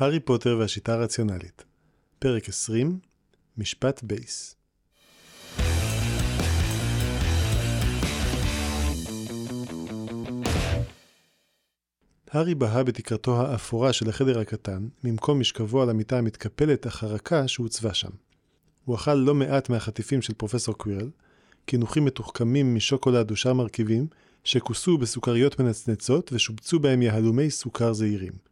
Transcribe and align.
הארי 0.00 0.20
פוטר 0.20 0.56
והשיטה 0.60 0.92
הרציונלית 0.92 1.64
פרק 2.18 2.48
20 2.48 2.98
משפט 3.58 4.02
בייס 4.02 4.56
הארי 12.30 12.54
בהה 12.54 12.84
בתקרתו 12.84 13.40
האפורה 13.40 13.92
של 13.92 14.08
החדר 14.08 14.38
הקטן, 14.38 14.88
ממקום 15.04 15.40
משכבו 15.40 15.82
על 15.82 15.90
המיטה 15.90 16.18
המתקפלת 16.18 16.86
אך 16.86 17.02
הרכה 17.02 17.48
שהוצבה 17.48 17.94
שם. 17.94 18.10
הוא 18.84 18.96
אכל 18.96 19.14
לא 19.14 19.34
מעט 19.34 19.70
מהחטיפים 19.70 20.22
של 20.22 20.34
פרופסור 20.34 20.74
קווירל, 20.74 21.10
קינוחים 21.66 22.04
מתוחכמים 22.04 22.74
משוקולד 22.74 23.30
ושאר 23.30 23.52
מרכיבים, 23.52 24.06
שכוסו 24.44 24.98
בסוכריות 24.98 25.60
מנצנצות 25.60 26.32
ושובצו 26.32 26.78
בהם 26.78 27.02
יהלומי 27.02 27.50
סוכר 27.50 27.92
זעירים. 27.92 28.49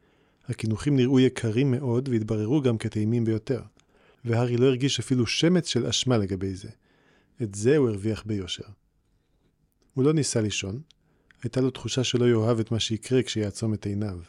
הקינוחים 0.48 0.96
נראו 0.96 1.20
יקרים 1.20 1.70
מאוד 1.70 2.08
והתבררו 2.08 2.62
גם 2.62 2.78
כטעימים 2.78 3.24
ביותר, 3.24 3.62
והארי 4.24 4.56
לא 4.56 4.66
הרגיש 4.66 4.98
אפילו 5.00 5.27
שמץ 5.27 5.66
של 5.66 5.86
אשמה 5.86 6.18
לגבי 6.18 6.54
זה. 6.54 6.68
את 7.42 7.54
זה 7.54 7.77
הוא 7.77 7.88
הרוויח 7.88 8.23
ביושר. 8.27 8.64
הוא 9.95 10.04
לא 10.04 10.12
ניסה 10.12 10.40
לישון, 10.40 10.80
הייתה 11.42 11.60
לו 11.60 11.70
תחושה 11.70 12.04
שלא 12.04 12.24
יאהב 12.24 12.60
את 12.60 12.70
מה 12.70 12.80
שיקרה 12.80 13.23
כשיעצום 13.23 13.74
את 13.74 13.87
עיניו. 13.87 14.20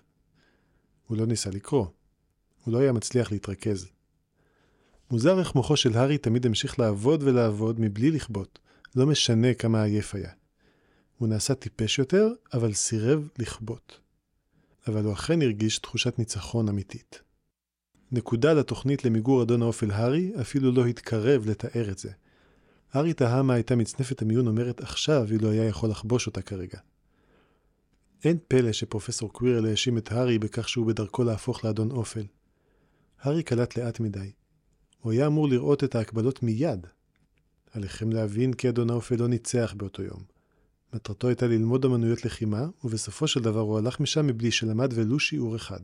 הוא 1.08 1.18
לא 1.18 1.26
ניסה 1.26 1.50
לקרוא. 1.50 1.86
הוא 2.64 2.74
לא 2.74 2.78
היה 2.78 2.92
מצליח 2.92 3.32
להתרכז. 3.32 3.88
מוזר 5.12 5.40
איך 5.40 5.56
מוחו 5.56 5.78
של 5.78 5.98
הארי 5.98 6.18
תמיד 6.18 6.46
המשיך 6.46 6.80
לעבוד 6.80 7.24
ולעבוד 7.24 7.80
מבלי 7.80 8.12
לכבות, 8.12 8.60
לא 8.96 9.06
משנה 9.06 9.54
כמה 9.54 9.84
עייף 9.84 10.16
היה. 10.16 10.32
הוא 11.18 11.28
נעשה 11.28 11.54
טיפש 11.56 12.00
יותר, 12.00 12.28
אבל 12.54 12.74
סירב 12.74 13.30
לכבות. 13.40 14.00
אבל 14.90 15.06
הוא 15.06 15.14
אכן 15.14 15.42
הרגיש 15.42 15.80
תחושת 15.80 16.20
ניצחון 16.20 16.70
אמיתית. 16.70 17.22
נקודה 18.12 18.54
לתוכנית 18.54 19.06
למיגור 19.06 19.44
אדון 19.44 19.62
האופל 19.62 19.92
הארי 19.92 20.32
אפילו 20.42 20.72
לא 20.72 20.86
התקרב 20.86 21.50
לתאר 21.50 21.92
את 21.92 21.98
זה. 21.98 22.12
הארי 22.94 23.14
תהה 23.14 23.44
מה 23.44 23.54
הייתה 23.54 23.76
מצנפת 23.76 24.22
המיון 24.22 24.48
אומרת 24.48 24.82
עכשיו 24.82 25.28
אילו 25.32 25.50
היה 25.50 25.66
יכול 25.66 25.90
לחבוש 25.90 26.28
אותה 26.28 26.42
כרגע. 26.42 26.80
אין 28.24 28.38
פלא 28.48 28.72
שפרופסור 28.72 29.34
קווירל 29.34 29.66
האשים 29.66 29.98
את 29.98 30.12
הארי 30.12 30.40
בכך 30.40 30.70
שהוא 30.70 30.88
בדרכו 30.88 31.24
להפוך 31.24 31.66
לאדון 31.66 31.92
אופל. 31.92 32.26
הארי 33.22 33.44
קלט 33.44 33.78
לאט 33.78 34.00
מדי. 34.00 34.32
הוא 35.00 35.12
היה 35.12 35.28
אמור 35.28 35.50
לראות 35.50 35.84
את 35.84 35.96
ההקבלות 35.96 36.44
מיד. 36.44 36.88
עליכם 37.74 38.12
להבין 38.12 38.54
כי 38.54 38.70
אדון 38.70 38.90
האופל 38.90 39.16
לא 39.16 39.28
ניצח 39.28 39.74
באותו 39.78 40.04
יום. 40.04 40.39
מטרתו 40.94 41.28
הייתה 41.28 41.48
ללמוד 41.48 41.86
אמנויות 41.86 42.26
לחימה, 42.26 42.66
ובסופו 42.84 43.28
של 43.28 43.40
דבר 43.40 43.60
הוא 43.60 43.78
הלך 43.78 44.00
משם 44.00 44.28
מבלי 44.28 44.52
שלמד 44.52 44.92
ולו 44.96 45.20
שיעור 45.20 45.56
אחד. 45.56 45.80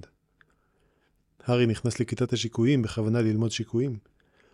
הארי 1.43 1.65
נכנס 1.65 1.99
לכיתת 1.99 2.33
השיקויים 2.33 2.81
בכוונה 2.81 3.21
ללמוד 3.21 3.51
שיקויים. 3.51 3.97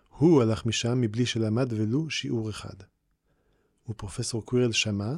הוא 0.09 0.41
הלך 0.41 0.65
משם 0.65 1.01
מבלי 1.01 1.25
שלמד 1.25 1.73
ולו 1.73 2.09
שיעור 2.09 2.49
אחד. 2.49 2.75
ופרופסור 3.89 4.45
קווירל 4.45 4.71
שמע, 4.71 5.13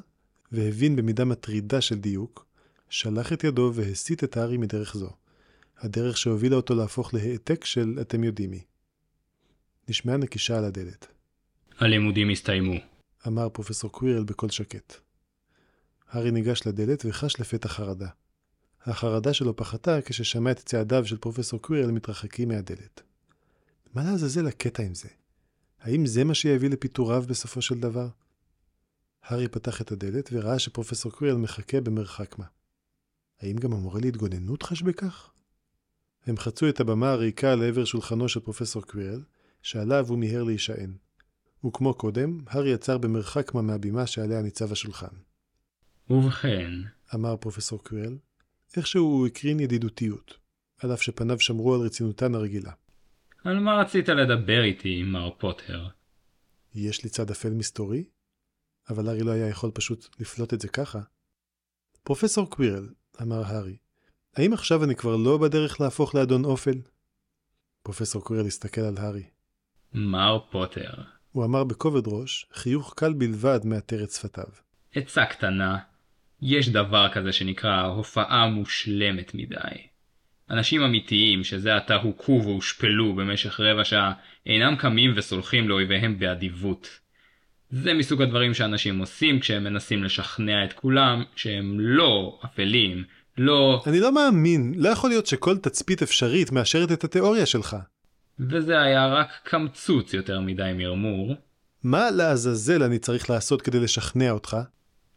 והבין 0.52 0.96
במידה 0.96 1.26
מטרידה 1.26 1.82
של 1.82 2.00
דיוק, 2.00 2.46
שלח 2.90 3.34
את 3.34 3.44
ידו 3.44 3.72
והסיט 3.76 4.24
את 4.24 4.38
הארי 4.38 4.58
מדרך 4.58 4.98
זו. 4.98 5.10
הדרך 5.80 6.18
שהובילה 6.18 6.56
אותו 6.56 6.76
להפוך 6.76 7.14
להעתק 7.14 7.66
של 7.66 7.98
אתם 8.02 8.24
יודעים 8.24 8.52
מי. 8.52 8.64
נשמעה 9.90 10.18
נקישה 10.18 10.58
על 10.58 10.66
הדלת. 10.66 11.08
הלימודים 11.80 12.30
הסתיימו. 12.30 12.74
אמר 13.28 13.50
פרופסור 13.50 13.92
קווירל 13.92 14.24
בקול 14.24 14.50
שקט. 14.50 14.94
הארי 16.14 16.32
ניגש 16.32 16.68
לדלת 16.68 17.06
וחש 17.06 17.40
לפתע 17.40 17.70
חרדה. 17.70 18.08
החרדה 18.82 19.34
שלו 19.34 19.56
פחתה 19.56 20.02
כששמע 20.02 20.52
את 20.52 20.60
צעדיו 20.60 21.06
של 21.06 21.18
פרופסור 21.18 21.62
קווירל 21.62 21.92
מתרחקים 21.92 22.48
מהדלת. 22.48 23.02
מה 23.94 24.04
לעזאזל 24.04 24.48
הקטע 24.48 24.84
עם 24.84 24.96
זה? 24.96 25.10
האם 25.80 26.06
זה 26.06 26.24
מה 26.24 26.34
שיביא 26.34 26.70
לפיטוריו 26.70 27.24
בסופו 27.28 27.62
של 27.62 27.80
דבר? 27.80 28.08
הארי 29.24 29.48
פתח 29.48 29.82
את 29.82 29.92
הדלת 29.92 30.30
וראה 30.32 30.60
שפרופסור 30.60 31.12
קווירל 31.12 31.38
מחכה 31.38 31.82
במרחק 31.82 32.40
מה. 32.40 32.46
האם 33.40 33.56
גם 33.56 33.74
המורה 33.74 34.00
להתגוננות 34.00 34.64
חש 34.64 34.82
בכך? 34.82 35.32
הם 36.26 36.38
חצו 36.38 36.70
את 36.70 36.80
הבמה 36.80 37.12
הריקה 37.12 37.56
לעבר 37.56 37.86
שולחנו 37.86 38.30
של 38.30 38.40
פרופסור 38.40 38.82
קווירל, 38.82 39.24
שעליו 39.62 40.06
הוא 40.10 40.18
מיהר 40.18 40.44
להישען. 40.44 40.94
וכמו 41.66 41.94
קודם, 41.94 42.40
הארי 42.48 42.74
עצר 42.74 42.98
במרחק 42.98 43.54
מה 43.54 43.62
מהבימה 43.62 44.08
שעליה 44.08 44.42
ניצב 44.42 44.72
השולחן. 44.72 45.33
ובכן, 46.10 46.72
אמר 47.16 47.38
פרופסור 47.38 47.84
קווירל, 47.84 48.18
איכשהו 48.78 49.06
הוא 49.06 49.28
הקרין 49.28 49.60
ידידותיות, 49.60 50.38
על 50.78 50.94
אף 50.94 51.02
שפניו 51.02 51.40
שמרו 51.40 51.76
על 51.76 51.82
רצינותן 51.82 52.36
הרגילה. 52.36 52.72
על 53.44 53.60
מה 53.60 53.74
רצית 53.76 54.10
לדבר 54.10 54.64
איתי, 54.64 55.04
מר 55.04 55.30
פוטר? 55.38 55.88
יש 56.76 57.04
לי 57.04 57.10
צד 57.10 57.32
אפל 57.32 57.50
מסתורי? 57.50 58.04
אבל 58.90 59.08
הארי 59.08 59.24
לא 59.24 59.32
היה 59.32 59.48
יכול 59.48 59.72
פשוט 59.74 60.16
לפלוט 60.20 60.54
את 60.54 60.62
זה 60.62 60.68
ככה. 60.68 61.00
פרופסור 62.04 62.50
קווירל, 62.50 62.90
אמר 63.22 63.42
הארי, 63.46 63.78
האם 64.36 64.54
עכשיו 64.54 64.84
אני 64.84 64.96
כבר 64.96 65.16
לא 65.16 65.38
בדרך 65.38 65.82
להפוך 65.82 66.16
לאדון 66.16 66.46
אופל? 66.46 66.82
פרופסור 67.84 68.24
קווירל 68.24 68.46
הסתכל 68.46 68.82
על 68.82 68.98
הארי. 68.98 69.24
מר 69.94 70.40
פוטר, 70.52 71.04
הוא 71.32 71.46
אמר 71.46 71.64
בכובד 71.64 72.08
ראש, 72.08 72.46
חיוך 72.54 72.94
קל 72.98 73.14
בלבד 73.14 73.60
מעטר 73.64 74.04
את 74.04 74.12
שפתיו. 74.12 74.46
עצה 74.96 75.26
קטנה, 75.26 75.80
יש 76.46 76.70
דבר 76.70 77.08
כזה 77.14 77.32
שנקרא 77.32 77.82
הופעה 77.82 78.48
מושלמת 78.48 79.32
מדי. 79.36 79.58
אנשים 80.50 80.82
אמיתיים 80.82 81.44
שזה 81.44 81.76
עתה 81.76 81.96
הוכו 81.96 82.42
והושפלו 82.44 83.16
במשך 83.16 83.60
רבע 83.60 83.84
שעה 83.84 84.14
אינם 84.46 84.76
קמים 84.76 85.14
וסולחים 85.16 85.70
לאויביהם 85.70 86.20
באדיבות. 86.20 86.90
זה 87.72 87.94
מסוג 87.94 88.22
הדברים 88.22 88.54
שאנשים 88.54 89.00
עושים 89.00 89.40
כשהם 89.40 89.64
מנסים 89.64 90.04
לשכנע 90.04 90.66
את 90.66 90.74
כולם 90.74 91.24
שהם 91.36 91.80
לא 91.80 92.40
אפלים, 92.46 93.04
לא... 93.38 93.84
אני 93.88 94.00
לא 94.00 94.14
מאמין, 94.14 94.74
לא 94.78 94.90
יכול 94.90 95.10
להיות 95.10 95.28
שכל 95.28 95.58
תצפית 95.58 96.02
אפשרית 96.02 96.52
מאשרת 96.52 96.92
את 96.92 97.04
התיאוריה 97.04 97.46
שלך. 97.46 97.76
וזה 98.40 98.82
היה 98.82 99.08
רק 99.08 99.30
קמצוץ 99.44 100.14
יותר 100.14 100.40
מדי 100.40 100.72
מרמור. 100.76 101.36
מה 101.84 102.12
לעזאזל 102.12 102.84
אני 102.84 103.00
צריך 103.00 103.30
לעשות 103.30 103.62
כדי 103.62 103.80
לשכנע 103.80 104.32
אותך? 104.32 104.58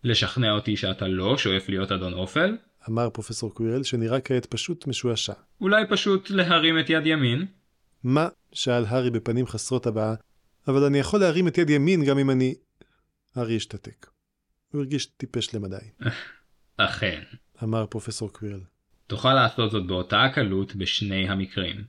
לשכנע 0.04 0.52
אותי 0.52 0.76
שאתה 0.76 1.08
לא 1.08 1.38
שואף 1.38 1.68
להיות 1.68 1.92
אדון 1.92 2.12
אופל? 2.12 2.56
אמר 2.88 3.10
פרופסור 3.10 3.54
קווירל 3.54 3.82
שנראה 3.82 4.20
כעת 4.20 4.46
פשוט 4.46 4.86
משועשע. 4.86 5.32
אולי 5.60 5.84
פשוט 5.88 6.30
להרים 6.30 6.78
את 6.78 6.90
יד 6.90 7.06
ימין? 7.06 7.46
מה? 8.04 8.28
שאל 8.52 8.84
הארי 8.84 9.10
בפנים 9.10 9.46
חסרות 9.46 9.86
הבעה. 9.86 10.14
אבל 10.68 10.84
אני 10.84 10.98
יכול 10.98 11.20
להרים 11.20 11.48
את 11.48 11.58
יד 11.58 11.70
ימין 11.70 12.04
גם 12.04 12.18
אם 12.18 12.30
אני... 12.30 12.54
הארי 13.34 13.56
השתתק. 13.56 14.06
הוא 14.72 14.80
הרגיש 14.80 15.06
טיפש 15.06 15.54
למדי. 15.54 15.76
אכן. 16.76 17.22
אמר 17.62 17.86
פרופסור 17.86 18.32
קווירל. 18.32 18.60
תוכל 19.06 19.34
לעשות 19.34 19.70
זאת 19.70 19.86
באותה 19.86 20.22
הקלות 20.22 20.76
בשני 20.76 21.28
המקרים. 21.28 21.84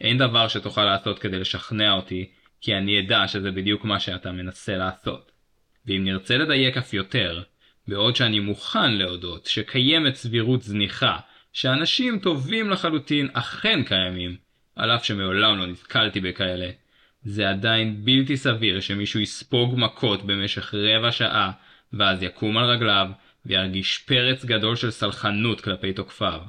אין 0.00 0.18
דבר 0.18 0.48
שתוכל 0.48 0.84
לעשות 0.84 1.18
כדי 1.18 1.38
לשכנע 1.38 1.92
אותי, 1.92 2.30
כי 2.60 2.74
אני 2.74 3.00
אדע 3.00 3.28
שזה 3.28 3.50
בדיוק 3.50 3.84
מה 3.84 4.00
שאתה 4.00 4.32
מנסה 4.32 4.76
לעשות. 4.76 5.32
ואם 5.88 6.04
נרצה 6.04 6.36
לדייק 6.36 6.76
אף 6.76 6.94
יותר, 6.94 7.42
בעוד 7.88 8.16
שאני 8.16 8.40
מוכן 8.40 8.92
להודות 8.92 9.46
שקיימת 9.46 10.14
סבירות 10.14 10.62
זניחה 10.62 11.16
שאנשים 11.52 12.18
טובים 12.18 12.70
לחלוטין 12.70 13.28
אכן 13.32 13.82
קיימים, 13.84 14.36
על 14.76 14.90
אף 14.90 15.04
שמעולם 15.04 15.58
לא 15.58 15.66
נתקלתי 15.66 16.20
בכאלה, 16.20 16.70
זה 17.22 17.50
עדיין 17.50 18.04
בלתי 18.04 18.36
סביר 18.36 18.80
שמישהו 18.80 19.20
יספוג 19.20 19.74
מכות 19.76 20.22
במשך 20.22 20.74
רבע 20.74 21.12
שעה, 21.12 21.52
ואז 21.92 22.22
יקום 22.22 22.58
על 22.58 22.64
רגליו, 22.64 23.08
וירגיש 23.46 23.98
פרץ 23.98 24.44
גדול 24.44 24.76
של 24.76 24.90
סלחנות 24.90 25.60
כלפי 25.60 25.92
תוקפיו. 25.92 26.40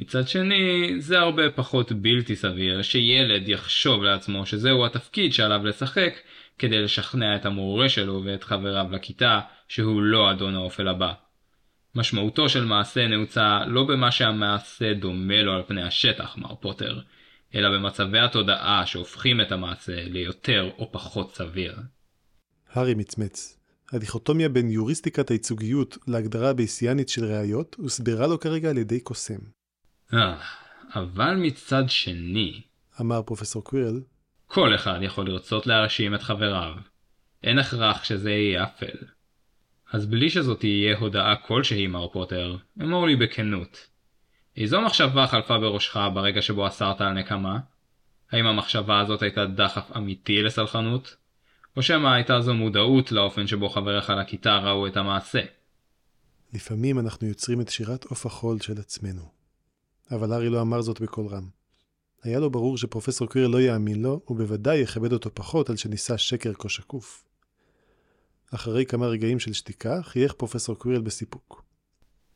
מצד 0.00 0.28
שני, 0.28 0.94
זה 0.98 1.18
הרבה 1.18 1.50
פחות 1.50 1.92
בלתי 1.92 2.36
סביר 2.36 2.82
שילד 2.82 3.48
יחשוב 3.48 4.02
לעצמו 4.02 4.46
שזהו 4.46 4.86
התפקיד 4.86 5.32
שעליו 5.32 5.66
לשחק 5.66 6.14
כדי 6.58 6.82
לשכנע 6.82 7.36
את 7.36 7.46
המורה 7.46 7.88
שלו 7.88 8.22
ואת 8.24 8.44
חבריו 8.44 8.86
לכיתה 8.90 9.40
שהוא 9.68 10.02
לא 10.02 10.30
אדון 10.30 10.54
האופל 10.54 10.88
הבא. 10.88 11.12
משמעותו 11.94 12.48
של 12.48 12.64
מעשה 12.64 13.06
נעוצה 13.06 13.64
לא 13.66 13.84
במה 13.84 14.10
שהמעשה 14.10 14.94
דומה 14.94 15.42
לו 15.42 15.52
על 15.52 15.62
פני 15.66 15.82
השטח, 15.82 16.36
מר 16.36 16.54
פוטר, 16.54 17.00
אלא 17.54 17.68
במצבי 17.70 18.18
התודעה 18.18 18.86
שהופכים 18.86 19.40
את 19.40 19.52
המעשה 19.52 20.02
ליותר 20.04 20.70
או 20.78 20.92
פחות 20.92 21.34
סביר. 21.34 21.76
הארי 22.72 22.94
מצמץ. 22.94 23.58
הדיכוטומיה 23.92 24.48
בין 24.48 24.70
יוריסטיקת 24.70 25.30
הייצוגיות 25.30 25.98
להגדרה 26.06 26.52
בייסיאנית 26.52 27.08
של 27.08 27.24
ראיות 27.24 27.76
הוסברה 27.78 28.26
לו 28.26 28.40
כרגע 28.40 28.70
על 28.70 28.78
ידי 28.78 29.00
קוסם. 29.00 29.57
אה, 30.14 30.38
אבל 30.94 31.34
מצד 31.34 31.84
שני, 31.88 32.62
אמר 33.00 33.22
פרופסור 33.22 33.64
קווירל, 33.64 34.00
כל 34.46 34.74
אחד 34.74 34.98
יכול 35.02 35.26
לרצות 35.26 35.66
להרשים 35.66 36.14
את 36.14 36.22
חבריו. 36.22 36.74
אין 37.44 37.58
הכרח 37.58 38.04
שזה 38.04 38.30
יהיה 38.30 38.64
אפל. 38.64 38.96
אז 39.92 40.06
בלי 40.06 40.30
שזאת 40.30 40.60
תהיה 40.60 40.98
הודעה 40.98 41.36
כלשהי, 41.36 41.86
מר 41.86 42.08
פוטר, 42.08 42.56
אמור 42.82 43.06
לי 43.06 43.16
בכנות. 43.16 43.86
איזו 44.56 44.80
מחשבה 44.80 45.26
חלפה 45.26 45.58
בראשך 45.58 45.96
ברגע 46.14 46.42
שבו 46.42 46.68
אסרת 46.68 47.00
על 47.00 47.12
נקמה? 47.12 47.58
האם 48.32 48.46
המחשבה 48.46 49.00
הזאת 49.00 49.22
הייתה 49.22 49.46
דחף 49.46 49.96
אמיתי 49.96 50.42
לסלחנות? 50.42 51.16
או 51.76 51.82
שמא 51.82 52.08
הייתה 52.08 52.40
זו 52.40 52.54
מודעות 52.54 53.12
לאופן 53.12 53.46
שבו 53.46 53.68
חבריך 53.68 54.10
לכיתה 54.10 54.58
ראו 54.58 54.86
את 54.86 54.96
המעשה? 54.96 55.40
לפעמים 56.52 56.98
אנחנו 56.98 57.26
יוצרים 57.26 57.60
את 57.60 57.68
שירת 57.68 58.04
עוף 58.04 58.26
החול 58.26 58.60
של 58.60 58.78
עצמנו. 58.78 59.37
אבל 60.10 60.32
הארי 60.32 60.48
לא 60.48 60.60
אמר 60.60 60.82
זאת 60.82 61.00
בקול 61.00 61.26
רם. 61.26 61.48
היה 62.22 62.40
לו 62.40 62.50
ברור 62.50 62.78
שפרופסור 62.78 63.28
קוויר 63.28 63.48
לא 63.48 63.60
יאמין 63.60 64.02
לו, 64.02 64.20
ובוודאי 64.28 64.78
יכבד 64.78 65.12
אותו 65.12 65.34
פחות 65.34 65.70
על 65.70 65.76
שנישא 65.76 66.16
שקר 66.16 66.52
כה 66.54 66.68
שקוף. 66.68 67.24
אחרי 68.54 68.86
כמה 68.86 69.06
רגעים 69.06 69.38
של 69.38 69.52
שתיקה, 69.52 70.02
חייך 70.02 70.32
פרופסור 70.32 70.76
קווירל 70.76 71.02
בסיפוק. 71.02 71.64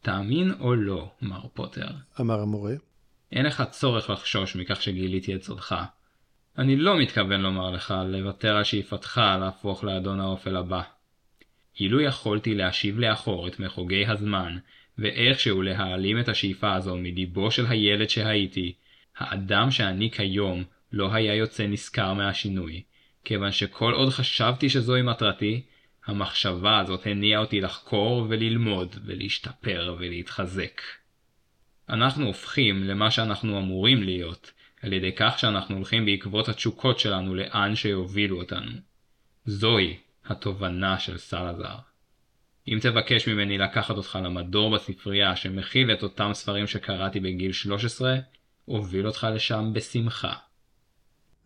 תאמין 0.02 0.52
או 0.60 0.74
לא, 0.74 1.10
מר 1.22 1.46
פוטר. 1.54 1.88
אמר 2.20 2.40
המורה. 2.40 2.74
אין 3.32 3.46
לך 3.46 3.62
צורך 3.70 4.10
לחשוש 4.10 4.56
מכך 4.56 4.82
שגיליתי 4.82 5.34
את 5.34 5.42
סודך. 5.42 5.76
אני 6.58 6.76
לא 6.76 6.98
מתכוון 6.98 7.40
לומר 7.40 7.70
לך 7.70 7.94
לוותר 8.06 8.56
על 8.56 8.64
שאיפתך 8.64 9.20
להפוך 9.40 9.84
לאדון 9.84 10.20
האופל 10.20 10.56
הבא. 10.56 10.82
אילו 11.80 12.00
יכולתי 12.00 12.54
להשיב 12.54 12.98
לאחור 12.98 13.48
את 13.48 13.60
מחוגי 13.60 14.06
הזמן, 14.06 14.58
ואיכשהו 15.02 15.62
להעלים 15.62 16.20
את 16.20 16.28
השאיפה 16.28 16.74
הזו 16.74 16.96
מליבו 16.96 17.50
של 17.50 17.66
הילד 17.66 18.08
שהייתי, 18.10 18.74
האדם 19.16 19.70
שאני 19.70 20.10
כיום 20.10 20.64
לא 20.92 21.14
היה 21.14 21.34
יוצא 21.34 21.66
נשכר 21.66 22.12
מהשינוי, 22.14 22.82
כיוון 23.24 23.52
שכל 23.52 23.92
עוד 23.92 24.08
חשבתי 24.08 24.68
שזוהי 24.68 25.02
מטרתי, 25.02 25.62
המחשבה 26.06 26.78
הזאת 26.78 27.06
הניעה 27.06 27.40
אותי 27.40 27.60
לחקור 27.60 28.26
וללמוד 28.28 28.96
ולהשתפר 29.04 29.96
ולהתחזק. 29.98 30.80
אנחנו 31.88 32.26
הופכים 32.26 32.84
למה 32.84 33.10
שאנחנו 33.10 33.58
אמורים 33.58 34.02
להיות, 34.02 34.52
על 34.82 34.92
ידי 34.92 35.12
כך 35.16 35.38
שאנחנו 35.38 35.76
הולכים 35.76 36.04
בעקבות 36.04 36.48
התשוקות 36.48 36.98
שלנו 36.98 37.34
לאן 37.34 37.74
שיובילו 37.74 38.38
אותנו. 38.38 38.72
זוהי 39.44 39.96
התובנה 40.24 40.98
של 40.98 41.18
סלאזר. 41.18 41.76
אם 42.68 42.78
תבקש 42.82 43.28
ממני 43.28 43.58
לקחת 43.58 43.96
אותך 43.96 44.18
למדור 44.22 44.74
בספרייה 44.74 45.36
שמכיל 45.36 45.92
את 45.92 46.02
אותם 46.02 46.30
ספרים 46.34 46.66
שקראתי 46.66 47.20
בגיל 47.20 47.52
13, 47.52 48.16
אוביל 48.68 49.06
אותך 49.06 49.26
לשם 49.34 49.70
בשמחה. 49.72 50.32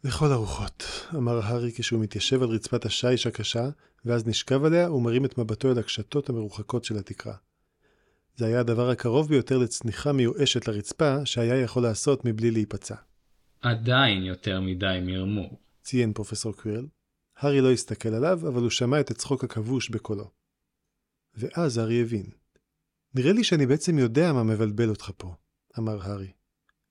לכל 0.05 0.33
הרוחות, 0.33 0.85
אמר 1.15 1.41
הארי 1.45 1.73
כשהוא 1.77 2.03
מתיישב 2.03 2.43
על 2.43 2.49
רצפת 2.49 2.85
השיש 2.85 3.27
הקשה, 3.27 3.69
ואז 4.05 4.27
נשכב 4.27 4.65
עליה 4.65 4.93
ומרים 4.93 5.25
את 5.25 5.39
מבטו 5.39 5.73
אל 5.73 5.79
הקשתות 5.79 6.29
המרוחקות 6.29 6.85
של 6.85 6.97
התקרה. 6.99 7.35
זה 8.37 8.47
היה 8.47 8.61
הדבר 8.61 8.91
הקרוב 8.91 9.29
ביותר 9.29 9.59
לצניחה 9.59 10.12
מיואשת 10.12 10.69
לרצפה 10.69 11.27
שהיה 11.27 11.57
יכול 11.61 11.83
לעשות 11.83 12.25
מבלי 12.25 12.51
להיפצע. 12.51 12.95
עדיין 13.62 14.23
יותר 14.23 14.61
מדי 14.61 14.99
מרמור. 15.03 15.61
ציין 15.83 16.12
פרופסור 16.12 16.53
קווירל. 16.53 16.87
הארי 17.37 17.61
לא 17.61 17.73
הסתכל 17.73 18.09
עליו, 18.09 18.41
אבל 18.49 18.62
הוא 18.62 18.71
שמע 18.71 19.01
את 19.01 19.11
הצחוק 19.11 19.45
הכבוש 19.45 19.91
בקולו. 19.91 20.36
ואז 21.37 21.79
הארי 21.79 22.03
הבין. 22.03 22.27
נראה 23.15 23.33
לי 23.33 23.44
שאני 23.44 23.67
בעצם 23.67 23.99
יודע 23.99 24.33
מה 24.33 24.43
מבלבל 24.43 24.88
אותך 24.88 25.11
פה, 25.17 25.35
אמר 25.79 26.03
הארי. 26.03 26.33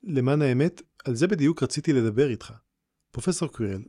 למען 0.03 0.41
האמת, 0.41 0.81
על 1.05 1.15
זה 1.15 1.27
בדיוק 1.27 1.63
רציתי 1.63 1.93
לדבר 1.93 2.29
איתך. 2.29 2.53
פרופסור 3.11 3.49
קווירל, 3.49 3.83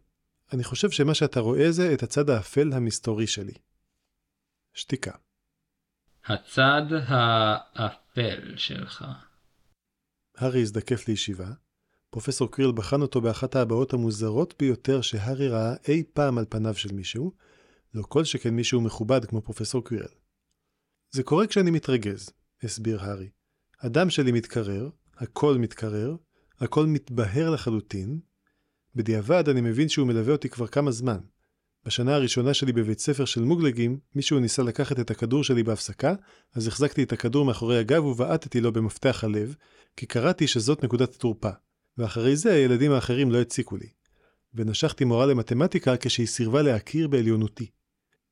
אני 0.53 0.65
חושב 0.65 0.91
שמה 0.91 1.15
שאתה 1.15 1.41
רואה 1.41 1.73
זה 1.73 1.95
את 1.95 2.03
הצד 2.03 2.31
האפל 2.31 2.73
המסתורי 2.73 3.27
שלי. 3.27 3.55
שתיקה. 4.75 5.13
הצד 6.25 6.83
האפל 6.91 8.55
שלך. 8.57 9.05
הארי 10.37 10.61
הזדקף 10.61 11.09
לישיבה. 11.09 11.53
פרופסור 12.11 12.51
קווירל 12.51 12.73
בחן 12.73 13.03
אותו 13.03 13.21
באחת 13.21 13.57
ההבעות 13.57 13.93
המוזרות 13.93 14.55
ביותר 14.59 15.01
שהארי 15.01 15.49
ראה 15.49 15.75
אי 15.89 16.05
פעם 16.13 16.39
על 16.39 16.45
פניו 16.49 16.75
של 16.75 16.93
מישהו, 16.93 17.33
לא 17.95 18.03
כל 18.03 18.25
שכן 18.25 18.51
מישהו 18.51 18.81
מכובד 18.81 19.25
כמו 19.25 19.43
פרופסור 19.43 19.85
קווירל. 19.85 20.26
זה 21.11 21.23
קורה 21.23 21.47
כשאני 21.47 21.71
מתרגז, 21.71 22.31
הסביר 22.63 23.03
הארי. 23.03 23.29
הדם 23.81 24.11
שלי 24.11 24.33
מתקרר, 24.33 24.89
הכל 25.17 25.59
מתקרר, 25.59 26.17
הכל 26.59 26.87
מתבהר 26.87 27.51
לחלוטין. 27.51 28.21
בדיעבד 28.95 29.49
אני 29.49 29.61
מבין 29.61 29.89
שהוא 29.89 30.07
מלווה 30.07 30.33
אותי 30.33 30.49
כבר 30.49 30.67
כמה 30.67 30.91
זמן. 30.91 31.19
בשנה 31.85 32.15
הראשונה 32.15 32.55
שלי 32.55 32.73
בבית 32.73 32.99
ספר 32.99 33.25
של 33.25 33.43
מוגלגים, 33.43 33.99
מישהו 34.15 34.39
ניסה 34.39 34.63
לקחת 34.63 35.01
את 35.01 35.11
הכדור 35.11 35.45
שלי 35.45 35.63
בהפסקה, 35.63 36.15
אז 36.55 36.69
החזקתי 36.69 37.03
את 37.03 37.13
הכדור 37.13 37.45
מאחורי 37.45 37.79
הגב 37.79 38.05
ובעטתי 38.05 38.61
לו 38.61 38.73
במפתח 38.73 39.25
הלב, 39.25 39.55
כי 39.97 40.07
קראתי 40.07 40.47
שזאת 40.47 40.85
נקודת 40.85 41.15
התורפה, 41.15 41.51
ואחרי 41.99 42.37
זה 42.37 42.53
הילדים 42.53 42.93
האחרים 42.93 43.33
לא 43.33 43.41
הציקו 43.41 43.77
לי. 43.77 43.89
ונשכתי 44.55 45.05
מורה 45.05 45.27
למתמטיקה 45.27 45.97
כשהיא 45.97 46.27
סירבה 46.27 46.63
להכיר 46.63 47.09
בעליונותי. 47.09 47.71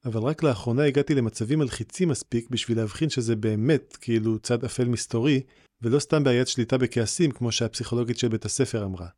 אבל 0.04 0.20
רק 0.20 0.42
לאחרונה 0.42 0.84
הגעתי 0.84 1.14
למצבים 1.14 1.58
מלחיצים 1.58 2.08
מספיק 2.08 2.50
בשביל 2.50 2.78
להבחין 2.78 3.10
שזה 3.10 3.36
באמת 3.36 3.96
כאילו 4.00 4.38
צד 4.38 4.64
אפל 4.64 4.84
מסתורי, 4.84 5.42
ולא 5.82 5.98
סתם 5.98 6.24
בעיית 6.24 6.48
שליטה 6.48 6.78
בכעסים 6.78 7.30
כמו 7.30 7.52
שהפסיכולוגית 7.52 8.18
של 8.18 8.28
בית 8.28 8.44
הספר 8.44 8.84
אמרה. 8.84 9.08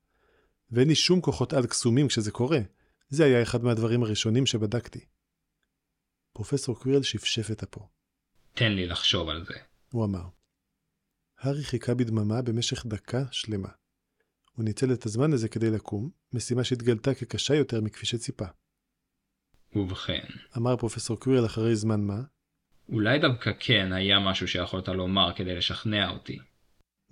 ואין 0.70 0.88
לי 0.88 0.94
שום 0.94 1.20
כוחות 1.20 1.52
על 1.52 1.66
קסומים 1.66 2.08
כשזה 2.08 2.30
קורה. 2.30 2.58
זה 3.08 3.24
היה 3.24 3.42
אחד 3.42 3.64
מהדברים 3.64 4.02
הראשונים 4.02 4.46
שבדקתי. 4.46 5.00
פרופסור 6.32 6.78
קווירל 6.78 7.02
שפשף 7.02 7.50
את 7.50 7.62
אפו. 7.62 7.88
תן 8.54 8.72
לי 8.72 8.86
לחשוב 8.86 9.28
על 9.28 9.44
זה. 9.44 9.54
הוא 9.92 10.04
אמר. 10.04 10.24
הארי 11.38 11.64
חיכה 11.64 11.94
בדממה 11.94 12.42
במשך 12.42 12.86
דקה 12.86 13.24
שלמה. 13.30 13.68
הוא 14.52 14.64
ניצל 14.64 14.92
את 14.92 15.06
הזמן 15.06 15.32
הזה 15.32 15.48
כדי 15.48 15.70
לקום, 15.70 16.10
משימה 16.32 16.64
שהתגלתה 16.64 17.14
כקשה 17.14 17.54
יותר 17.54 17.80
מכפי 17.80 18.06
שציפה. 18.06 18.46
ובכן. 19.76 20.24
אמר 20.56 20.76
פרופסור 20.76 21.20
קווירל 21.20 21.46
אחרי 21.46 21.76
זמן 21.76 22.00
מה. 22.00 22.20
אולי 22.88 23.18
דווקא 23.18 23.50
כן 23.60 23.92
היה 23.92 24.18
משהו 24.18 24.48
שיכולת 24.48 24.88
לומר 24.88 25.32
כדי 25.36 25.54
לשכנע 25.54 26.10
אותי. 26.10 26.38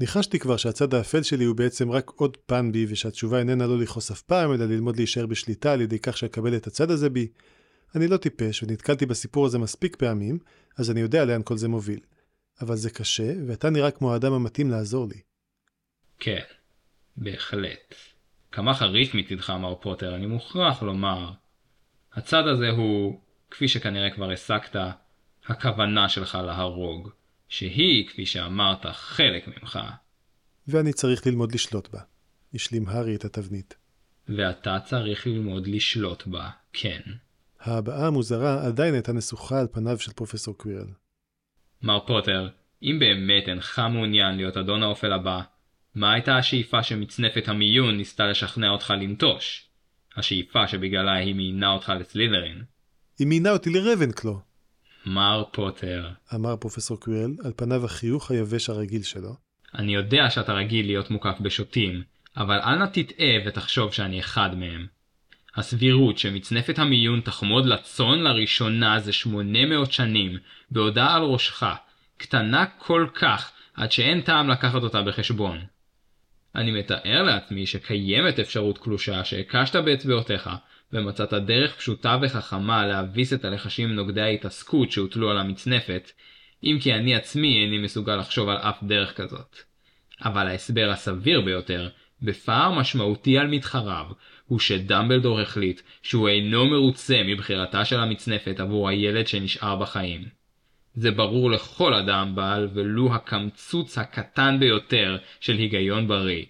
ניחשתי 0.00 0.38
כבר 0.38 0.56
שהצד 0.56 0.94
האפל 0.94 1.22
שלי 1.22 1.44
הוא 1.44 1.56
בעצם 1.56 1.90
רק 1.90 2.11
עוד 2.11 2.37
פן 2.46 2.72
בי, 2.72 2.87
ושהתשובה 2.88 3.38
איננה 3.38 3.66
לא 3.66 3.78
לכעוס 3.78 4.11
אף 4.11 4.22
פעם, 4.22 4.52
אלא 4.52 4.64
ללמוד 4.64 4.96
להישאר 4.96 5.26
בשליטה 5.26 5.72
על 5.72 5.81
ידי 5.81 5.99
כך 5.99 6.16
שאקבל 6.16 6.56
את 6.56 6.66
הצד 6.66 6.90
הזה 6.90 7.11
בי. 7.11 7.28
אני 7.94 8.08
לא 8.08 8.16
טיפש, 8.16 8.62
ונתקלתי 8.62 9.06
בסיפור 9.06 9.46
הזה 9.46 9.58
מספיק 9.58 9.96
פעמים, 9.96 10.38
אז 10.78 10.90
אני 10.90 11.00
יודע 11.00 11.25
לאן 11.25 11.43
כל 11.44 11.56
זה 11.56 11.69
מוביל. 11.69 12.00
אבל 12.60 12.76
זה 12.76 12.90
קשה, 12.90 13.32
ואתה 13.46 13.70
נראה 13.70 13.90
כמו 13.90 14.12
האדם 14.12 14.32
המתאים 14.32 14.70
לעזור 14.70 15.08
לי. 15.08 15.20
כן, 16.19 16.43
בהחלט. 17.17 17.94
כמה 18.52 18.75
חריף 18.75 19.15
מצדך, 19.15 19.50
מר 19.50 19.74
פוטר, 19.74 20.15
אני 20.15 20.27
מוכרח 20.27 20.82
לומר. 20.82 21.31
הצד 22.15 22.47
הזה 22.47 22.71
הוא, 22.71 23.21
כפי 23.51 23.69
שכנראה 23.69 24.11
כבר 24.11 24.31
הסקת, 24.31 24.77
הכוונה 25.47 26.09
שלך 26.09 26.39
להרוג. 26.47 27.11
שהיא, 27.49 28.09
כפי 28.09 28.27
שאמרת, 28.27 28.87
חלק 28.87 29.49
ממך. 29.49 29.79
ואני 30.69 30.93
צריך 30.93 31.27
ללמוד 31.27 31.55
לשלוט 31.55 31.89
בה. 31.93 32.01
השלים 32.55 32.89
הארי 32.89 33.15
את 33.15 33.25
התבנית. 33.25 33.75
ואתה 34.29 34.79
צריך 34.85 35.27
ללמוד 35.27 35.67
לשלוט 35.67 36.27
בה, 36.27 36.51
כן. 36.73 37.01
ההבעה 37.61 38.06
המוזרה 38.06 38.67
עדיין 38.67 38.94
הייתה 38.94 39.13
נסוכה 39.13 39.61
על 39.61 39.67
פניו 39.73 39.99
של 39.99 40.13
פרופסור 40.13 40.59
קווירל. 40.59 40.89
מר 41.83 42.06
פוטר, 42.06 42.49
אם 42.83 42.97
באמת 43.01 43.49
אינך 43.49 43.79
מעוניין 43.79 44.37
להיות 44.37 44.56
אדון 44.56 44.83
האופל 44.83 45.13
הבא, 45.13 45.41
מה 45.94 46.13
הייתה 46.13 46.37
השאיפה 46.37 46.83
שמצנפת 46.83 47.49
המיון 47.49 47.97
ניסתה 47.97 48.27
לשכנע 48.27 48.71
אותך 48.71 48.91
לנטוש? 48.91 49.69
השאיפה 50.17 50.69
שבגללה 50.69 51.13
היא 51.15 51.35
מיינה 51.35 51.73
אותך 51.73 51.93
לסלידרין. 52.01 52.63
היא 53.19 53.27
מיינה 53.27 53.51
אותי 53.51 53.71
לרבנקלו. 53.71 54.41
מר 55.06 55.44
פוטר, 55.53 56.09
אמר 56.35 56.56
פרופסור 56.56 57.01
קווירל, 57.01 57.35
על 57.44 57.53
פניו 57.56 57.85
החיוך 57.85 58.31
היבש 58.31 58.71
הרגיל 58.71 59.03
שלו. 59.03 59.35
אני 59.75 59.94
יודע 59.94 60.31
שאתה 60.31 60.53
רגיל 60.53 60.87
להיות 60.87 61.11
מוקף 61.11 61.37
בשוטים, 61.41 62.03
אבל 62.37 62.61
אל 62.61 62.79
נא 62.79 62.87
תטעה 62.87 63.35
ותחשוב 63.47 63.93
שאני 63.93 64.21
אחד 64.21 64.59
מהם. 64.59 64.87
הסבירות 65.56 66.19
שמצנפת 66.19 66.79
המיון 66.79 67.21
תחמוד 67.21 67.67
לצאן 67.67 68.19
לראשונה 68.19 69.01
זה 69.01 69.13
800 69.13 69.93
שנים, 69.93 70.39
בעודה 70.71 71.15
על 71.15 71.23
ראשך, 71.23 71.63
קטנה 72.17 72.67
כל 72.79 73.06
כך, 73.15 73.53
עד 73.75 73.93
שאין 73.93 74.21
טעם 74.21 74.51
לקחת 74.51 74.83
אותה 74.83 75.03
בחשבון. 75.03 75.59
אני 76.56 76.70
מתאר 76.70 77.23
לעצמי 77.23 77.67
שקיימת 77.67 78.39
אפשרות 78.39 78.79
קלושה 78.79 79.25
שהקשת 79.25 79.77
באצבעותיך, 79.77 80.51
ומצאת 80.93 81.32
דרך 81.32 81.77
פשוטה 81.77 82.19
וחכמה 82.23 82.87
להביס 82.87 83.32
את 83.32 83.44
הלחשים 83.44 83.89
נוגדי 83.94 84.20
ההתעסקות 84.20 84.91
שהוטלו 84.91 85.31
על 85.31 85.39
המצנפת, 85.39 86.11
אם 86.65 86.79
כי 86.81 86.94
אני 86.94 87.15
עצמי 87.15 87.63
איני 87.63 87.79
מסוגל 87.79 88.17
לחשוב 88.17 88.49
על 88.49 88.56
אף 88.56 88.82
דרך 88.82 89.17
כזאת. 89.17 89.56
אבל 90.25 90.46
ההסבר 90.46 90.91
הסביר 90.91 91.41
ביותר, 91.41 91.89
בפער 92.23 92.73
משמעותי 92.73 93.39
על 93.39 93.46
מתחריו, 93.46 94.06
הוא 94.46 94.58
שדמבלדור 94.58 95.41
החליט 95.41 95.81
שהוא 96.03 96.29
אינו 96.29 96.67
מרוצה 96.67 97.23
מבחירתה 97.25 97.84
של 97.84 98.01
המצנפת 98.01 98.61
עבור 98.61 98.89
הילד 98.89 99.27
שנשאר 99.27 99.77
בחיים. 99.77 100.44
זה 100.94 101.10
ברור 101.10 101.51
לכל 101.51 101.94
אדם 101.94 102.34
בעל 102.34 102.69
ולו 102.74 103.15
הקמצוץ 103.15 103.98
הקטן 103.98 104.56
ביותר 104.60 105.17
של 105.41 105.53
היגיון 105.53 106.08
בריא. 106.08 106.44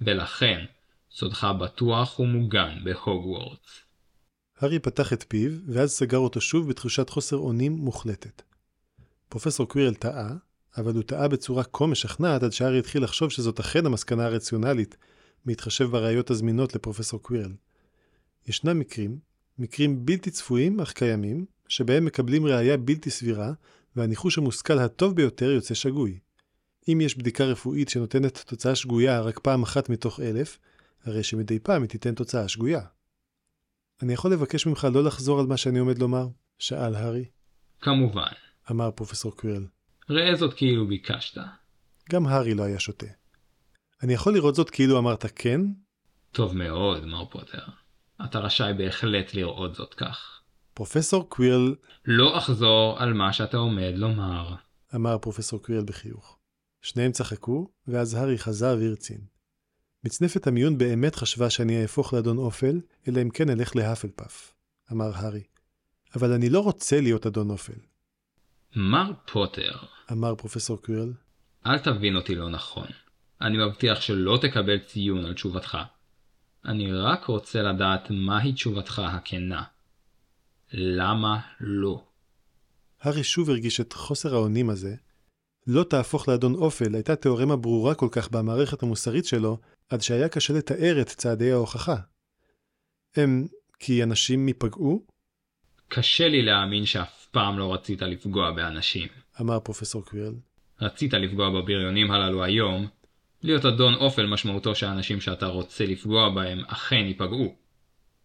ולכן, 0.00 0.64
סודך 1.10 1.44
בטוח 1.60 2.20
ומוגן 2.20 2.78
בהוגוורטס. 2.84 3.80
הארי 4.58 4.78
פתח 4.78 5.12
את 5.12 5.24
פיו, 5.28 5.50
ואז 5.68 5.90
סגר 5.90 6.18
אותו 6.18 6.40
שוב 6.40 6.68
בתחושת 6.68 7.10
חוסר 7.10 7.36
אונים 7.36 7.72
מוחלטת. 7.72 8.42
פרופסור 9.28 9.68
קווירל 9.68 9.94
טעה, 9.94 10.28
אבל 10.76 10.94
הוא 10.94 11.02
טעה 11.02 11.28
בצורה 11.28 11.64
כה 11.64 11.86
משכנעת 11.86 12.42
עד 12.42 12.52
שהארי 12.52 12.78
התחיל 12.78 13.04
לחשוב 13.04 13.30
שזאת 13.30 13.60
אכן 13.60 13.86
המסקנה 13.86 14.26
הרציונלית, 14.26 14.96
בהתחשב 15.44 15.84
בראיות 15.84 16.30
הזמינות 16.30 16.74
לפרופסור 16.74 17.22
קווירל. 17.22 17.52
ישנם 18.46 18.78
מקרים, 18.78 19.18
מקרים 19.58 20.06
בלתי 20.06 20.30
צפויים 20.30 20.80
אך 20.80 20.92
קיימים, 20.92 21.46
שבהם 21.68 22.04
מקבלים 22.04 22.46
ראייה 22.46 22.76
בלתי 22.76 23.10
סבירה, 23.10 23.52
והניחוש 23.96 24.38
המושכל 24.38 24.78
הטוב 24.78 25.16
ביותר 25.16 25.50
יוצא 25.50 25.74
שגוי. 25.74 26.18
אם 26.88 27.00
יש 27.00 27.18
בדיקה 27.18 27.44
רפואית 27.44 27.88
שנותנת 27.88 28.44
תוצאה 28.46 28.74
שגויה 28.74 29.20
רק 29.20 29.38
פעם 29.38 29.62
אחת 29.62 29.88
מתוך 29.88 30.20
אלף, 30.20 30.58
הרי 31.04 31.22
שמדי 31.22 31.58
פעם 31.58 31.82
היא 31.82 31.90
תיתן 31.90 32.14
תוצאה 32.14 32.48
שגויה. 32.48 32.80
אני 34.02 34.12
יכול 34.12 34.32
לבקש 34.32 34.66
ממך 34.66 34.86
לא 34.92 35.04
לחזור 35.04 35.40
על 35.40 35.46
מה 35.46 35.56
שאני 35.56 35.78
עומד 35.78 35.98
לומר? 35.98 36.26
שאל 36.58 36.94
הארי. 36.94 37.24
כמובן. 37.80 38.32
אמר 38.70 38.90
פרופסור 38.90 39.36
קווירל. 39.36 39.66
ראה 40.10 40.36
זאת 40.36 40.54
כאילו 40.54 40.86
ביקשת. 40.86 41.40
גם 42.10 42.26
הארי 42.26 42.54
לא 42.54 42.62
היה 42.62 42.80
שותה. 42.80 43.06
אני 44.02 44.12
יכול 44.12 44.34
לראות 44.34 44.54
זאת 44.54 44.70
כאילו 44.70 44.98
אמרת 44.98 45.26
כן? 45.34 45.60
טוב 46.32 46.56
מאוד, 46.56 47.04
מר 47.04 47.24
פוטר. 47.24 47.62
אתה 48.24 48.38
רשאי 48.38 48.72
בהחלט 48.78 49.34
לראות 49.34 49.74
זאת 49.74 49.94
כך. 49.94 50.35
פרופסור 50.76 51.28
קווירל... 51.28 51.74
לא 52.04 52.38
אחזור 52.38 52.96
על 52.98 53.12
מה 53.12 53.32
שאתה 53.32 53.56
עומד 53.56 53.92
לומר. 53.94 54.54
אמר 54.94 55.18
פרופסור 55.18 55.62
קווירל 55.62 55.84
בחיוך. 55.84 56.38
שניהם 56.82 57.12
צחקו, 57.12 57.70
ואז 57.86 58.14
הארי 58.14 58.38
חזר 58.38 58.76
והרצין. 58.80 59.20
מצנפת 60.04 60.46
המיון 60.46 60.78
באמת 60.78 61.14
חשבה 61.14 61.50
שאני 61.50 61.82
אהפוך 61.82 62.14
לאדון 62.14 62.38
אופל, 62.38 62.80
אלא 63.08 63.22
אם 63.22 63.30
כן 63.30 63.50
אלך 63.50 63.76
להאפלפף, 63.76 64.54
אמר 64.92 65.10
הארי. 65.14 65.42
אבל 66.16 66.32
אני 66.32 66.48
לא 66.48 66.60
רוצה 66.60 67.00
להיות 67.00 67.26
אדון 67.26 67.50
אופל. 67.50 67.78
מר 68.76 69.12
פוטר, 69.32 69.76
אמר 70.12 70.34
פרופסור 70.34 70.82
קווירל, 70.82 71.12
אל 71.66 71.78
תבין 71.78 72.16
אותי 72.16 72.34
לא 72.34 72.50
נכון. 72.50 72.86
אני 73.40 73.66
מבטיח 73.66 74.00
שלא 74.00 74.38
תקבל 74.42 74.78
ציון 74.78 75.24
על 75.24 75.34
תשובתך. 75.34 75.78
אני 76.64 76.92
רק 76.92 77.24
רוצה 77.24 77.62
לדעת 77.62 78.10
מהי 78.10 78.52
תשובתך 78.52 78.98
הכנה. 78.98 79.62
למה 80.72 81.40
לא? 81.60 82.04
הארי 83.00 83.24
שוב 83.24 83.50
הרגיש 83.50 83.80
את 83.80 83.92
חוסר 83.92 84.34
האונים 84.34 84.70
הזה. 84.70 84.94
לא 85.66 85.84
תהפוך 85.84 86.28
לאדון 86.28 86.54
אופל 86.54 86.94
הייתה 86.94 87.16
תאורמה 87.16 87.56
ברורה 87.56 87.94
כל 87.94 88.08
כך 88.10 88.30
במערכת 88.30 88.82
המוסרית 88.82 89.24
שלו, 89.24 89.58
עד 89.88 90.00
שהיה 90.00 90.28
קשה 90.28 90.52
לתאר 90.52 91.00
את 91.00 91.08
צעדי 91.08 91.52
ההוכחה. 91.52 91.96
הם 93.16 93.46
כי 93.78 94.02
אנשים 94.02 94.48
ייפגעו? 94.48 95.06
קשה 95.88 96.28
לי 96.28 96.42
להאמין 96.42 96.86
שאף 96.86 97.26
פעם 97.30 97.58
לא 97.58 97.74
רצית 97.74 98.02
לפגוע 98.02 98.50
באנשים. 98.50 99.08
אמר 99.40 99.60
פרופסור 99.60 100.04
קווירל. 100.04 100.34
רצית 100.80 101.14
לפגוע 101.14 101.50
בבריונים 101.50 102.10
הללו 102.10 102.44
היום, 102.44 102.86
להיות 103.42 103.64
אדון 103.64 103.94
אופל 103.94 104.26
משמעותו 104.26 104.74
שהאנשים 104.74 105.20
שאתה 105.20 105.46
רוצה 105.46 105.86
לפגוע 105.86 106.30
בהם 106.30 106.64
אכן 106.66 107.04
ייפגעו. 107.04 107.54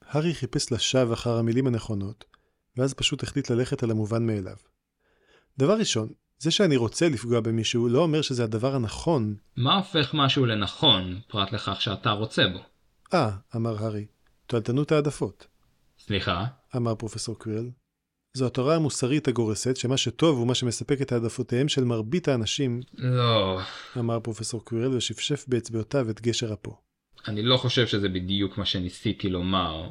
הארי 0.01 0.33
חיפש 0.33 0.71
לשווא 0.71 1.13
אחר 1.13 1.38
המילים 1.38 1.67
הנכונות, 1.67 2.25
ואז 2.77 2.93
פשוט 2.93 3.23
החליט 3.23 3.49
ללכת 3.49 3.83
על 3.83 3.91
המובן 3.91 4.27
מאליו. 4.27 4.55
דבר 5.57 5.77
ראשון, 5.77 6.09
זה 6.39 6.51
שאני 6.51 6.77
רוצה 6.77 7.09
לפגוע 7.09 7.39
במישהו 7.39 7.89
לא 7.89 7.99
אומר 7.99 8.21
שזה 8.21 8.43
הדבר 8.43 8.75
הנכון. 8.75 9.35
מה 9.57 9.75
הופך 9.75 10.13
משהו 10.13 10.45
לנכון, 10.45 11.19
פרט 11.27 11.51
לכך 11.51 11.81
שאתה 11.81 12.11
רוצה 12.11 12.47
בו? 12.47 12.59
אה, 13.13 13.31
אמר 13.55 13.83
הארי, 13.83 14.05
תועלתנות 14.47 14.91
העדפות. 14.91 15.47
סליחה? 15.99 16.45
אמר 16.75 16.95
פרופסור 16.95 17.39
קווירל. 17.39 17.69
זו 18.33 18.47
התורה 18.47 18.75
המוסרית 18.75 19.27
הגורסת 19.27 19.77
שמה 19.77 19.97
שטוב 19.97 20.37
הוא 20.37 20.47
מה 20.47 20.55
שמספק 20.55 21.01
את 21.01 21.11
העדפותיהם 21.11 21.67
של 21.67 21.83
מרבית 21.83 22.27
האנשים, 22.27 22.81
לא, 22.93 23.59
אמר 23.99 24.19
פרופסור 24.19 24.65
קווירל 24.65 24.95
ושפשף 24.95 25.45
באצבעותיו 25.47 26.09
את 26.09 26.21
גשר 26.21 26.53
אפו. 26.53 26.77
אני 27.27 27.43
לא 27.43 27.57
חושב 27.57 27.87
שזה 27.87 28.09
בדיוק 28.09 28.57
מה 28.57 28.65
שניסיתי 28.65 29.29
לומר. 29.29 29.89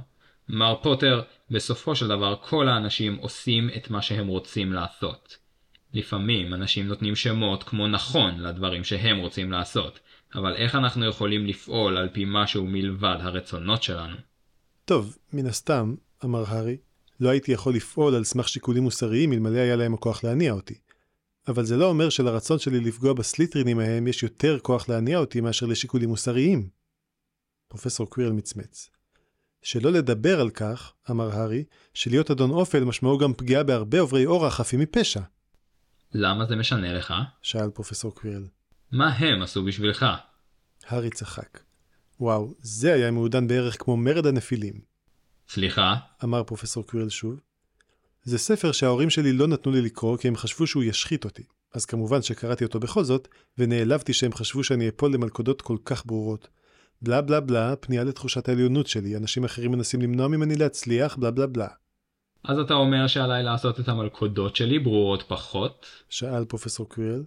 מר 0.53 0.75
פוטר, 0.83 1.23
בסופו 1.51 1.97
של 1.97 2.09
דבר 2.09 2.37
כל 2.49 2.69
האנשים 2.69 3.17
עושים 3.17 3.71
את 3.77 3.91
מה 3.91 4.03
שהם 4.03 4.27
רוצים 4.27 4.73
לעשות. 4.73 5.37
לפעמים 5.95 6.55
אנשים 6.55 6.87
נותנים 6.87 7.17
שמות 7.17 7.63
כמו 7.63 7.89
נכון 7.89 8.41
לדברים 8.41 8.85
שהם 8.85 9.19
רוצים 9.19 9.53
לעשות, 9.53 10.01
אבל 10.35 10.57
איך 10.57 10.75
אנחנו 10.75 11.07
יכולים 11.07 11.47
לפעול 11.47 11.97
על 11.97 12.09
פי 12.13 12.25
משהו 12.27 12.67
מלבד 12.67 13.17
הרצונות 13.21 13.83
שלנו? 13.83 14.17
טוב, 14.85 15.19
מן 15.33 15.47
הסתם, 15.47 15.95
אמר 16.25 16.45
הארי, 16.47 16.77
לא 17.21 17.29
הייתי 17.29 17.53
יכול 17.53 17.75
לפעול 17.75 18.15
על 18.15 18.25
סמך 18.25 18.49
שיקולים 18.49 18.83
מוסריים 18.83 19.33
אלמלא 19.33 19.59
היה 19.59 19.77
להם 19.77 19.95
הכוח 19.95 20.25
להניע 20.25 20.53
אותי. 20.53 20.75
אבל 21.49 21.65
זה 21.65 21.77
לא 21.77 21.89
אומר 21.89 22.11
שלרצון 22.11 22.59
שלי 22.59 22.81
לפגוע 22.81 23.13
בסליטרינים 23.13 23.79
ההם 23.79 24.07
יש 24.07 24.23
יותר 24.23 24.59
כוח 24.63 24.89
להניע 24.89 25.19
אותי 25.19 25.41
מאשר 25.41 25.67
לשיקולים 25.67 26.09
מוסריים. 26.09 26.69
פרופסור 27.69 28.11
קווירל 28.11 28.33
מצמץ. 28.33 28.91
שלא 29.63 29.93
לדבר 29.93 30.41
על 30.41 30.51
כך, 30.51 30.93
אמר 31.11 31.31
הארי, 31.37 31.65
שלהיות 31.95 32.31
אדון 32.31 32.51
אופל 32.51 32.85
משמעו 32.85 33.19
גם 33.19 33.35
פגיעה 33.35 33.63
בהרבה 33.63 34.01
עוברי 34.01 34.27
אורח 34.27 34.55
חפים 34.55 34.81
מפשע, 34.81 35.21
למה 36.15 36.47
זה 36.47 36.57
משנה 36.57 36.93
לך? 36.93 37.15
שאל 37.43 37.71
פרופסור 37.71 38.15
קווירל. 38.15 38.47
מה 38.93 39.09
הם 39.09 39.43
עשו 39.43 39.65
בשבילך? 39.65 40.07
הארי 40.87 41.11
צחק. 41.11 41.61
וואו, 42.21 42.55
זה 42.61 42.93
היה 42.95 43.11
מעודן 43.11 43.47
בערך 43.49 43.77
כמו 43.83 43.97
מרד 43.97 44.27
הנפילים, 44.27 44.81
סליחה? 45.49 45.97
אמר 46.25 46.43
פרופסור 46.45 46.87
קווירל 46.87 47.09
שוב. 47.09 47.41
זה 48.23 48.39
ספר 48.39 48.73
שההורים 48.73 49.11
שלי 49.11 49.33
לא 49.33 49.47
נתנו 49.47 49.73
לי 49.73 49.83
לקרוא 49.83 50.17
כי 50.17 50.29
הם 50.29 50.37
חשבו 50.37 50.67
שהוא 50.67 50.83
ישחית 50.83 51.25
אותי. 51.25 51.43
אז 51.75 51.87
כמובן 51.87 52.23
שקראתי 52.23 52.65
אותו 52.65 52.81
בכל 52.81 53.05
זאת, 53.05 53.29
ונעלבתי 53.59 54.13
שהם 54.13 54.33
חשבו 54.33 54.65
שאני 54.65 54.89
אפול 54.89 55.13
למלכודות 55.15 55.63
כל 55.63 55.77
כך 55.85 56.07
ברורות. 56.07 56.49
בלה 57.03 57.23
בלה 57.23 57.41
בלה, 57.41 57.77
פנייה 57.77 58.05
לתחושת 58.05 58.49
העליונות 58.49 58.87
שלי, 58.87 59.17
אנשים 59.17 59.45
אחרים 59.45 59.73
מנסים 59.73 60.03
למנוע 60.03 60.29
ממני 60.29 60.57
להצליח, 60.57 61.17
בלה 61.17 61.31
בלה 61.31 61.47
בלה. 61.47 61.69
אז 62.45 62.59
אתה 62.59 62.75
אומר 62.75 63.07
שעליי 63.07 63.43
לעשות 63.43 63.81
את 63.81 63.89
המלכודות 63.89 64.57
שלי 64.57 64.79
ברורות 64.79 65.23
פחות? 65.23 65.87
שאל 66.09 66.45
פרופסור 66.45 66.89
קווירל. 66.89 67.25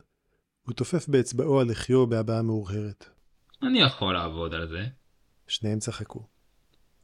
הוא 0.63 0.73
תופף 0.73 1.07
באצבעו 1.07 1.59
על 1.59 1.67
לחיו 1.67 2.07
בהבעה 2.07 2.41
מאורהרת. 2.41 3.05
אני 3.63 3.81
יכול 3.81 4.13
לעבוד 4.13 4.53
על 4.53 4.67
זה. 4.67 4.85
שניהם 5.47 5.79
צחקו. 5.79 6.25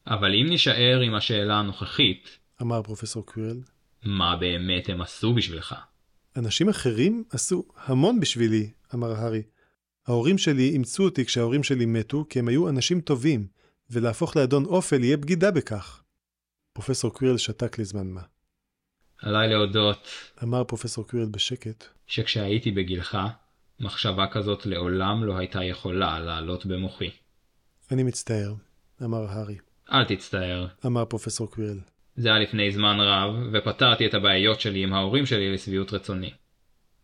אבל 0.08 0.36
אם 0.36 0.50
נישאר 0.50 1.00
עם 1.06 1.16
השאלה 1.16 1.56
הנוכחית, 1.56 2.40
אמר 2.62 2.84
פרופסור 2.84 3.26
קווירל. 3.26 3.60
מה 4.04 4.36
באמת 4.36 4.90
הם 4.90 5.02
עשו 5.02 5.34
בשבילך? 5.34 5.76
אנשים 6.36 6.70
אחרים 6.70 7.24
עשו 7.32 7.64
המון 7.86 8.20
בשבילי, 8.20 8.72
אמר 8.94 9.12
הארי. 9.12 9.42
ההורים 10.10 10.38
שלי 10.38 10.70
אימצו 10.70 11.04
אותי 11.04 11.26
כשההורים 11.26 11.64
שלי 11.64 11.86
מתו 11.86 12.26
כי 12.30 12.40
הם 12.40 12.48
היו 12.48 12.70
אנשים 12.70 13.02
טובים, 13.02 13.48
ולהפוך 13.90 14.36
לאדון 14.36 14.66
אופל 14.66 15.04
יהיה 15.04 15.18
בגידה 15.18 15.52
בכך. 15.52 16.04
פרופסור 16.74 17.14
קווירל 17.14 17.38
שתק 17.38 17.80
לזמן 17.80 18.08
מה. 18.08 18.22
עליי 19.22 19.50
להודות 19.50 20.08
אמר 20.44 20.64
פרופסור 20.64 21.08
קווירל 21.08 21.30
בשקט. 21.30 21.84
שכשהייתי 22.08 22.72
בגילך, 22.72 23.18
מחשבה 23.80 24.26
כזאת 24.32 24.66
לעולם 24.66 25.24
לא 25.24 25.38
הייתה 25.38 25.64
יכולה 25.64 26.20
לעלות 26.20 26.66
במוחי. 26.66 27.10
אני 27.92 28.04
מצטער, 28.04 28.54
אמר 29.04 29.26
הארי. 29.30 29.58
אל 29.92 30.06
תצטער, 30.06 30.68
אמר 30.86 31.06
פרופסור 31.06 31.52
קווירל. 31.52 31.80
זה 32.16 32.30
היה 32.30 32.40
לפני 32.40 32.72
זמן 32.72 32.98
רב, 33.00 33.36
ופתרתי 33.54 34.06
את 34.06 34.14
הבעיות 34.14 34.60
שלי 34.62 34.84
עם 34.84 34.94
ההורים 34.94 35.26
שלי 35.26 35.54
לשביעות 35.54 35.94
רצוני. 35.94 36.32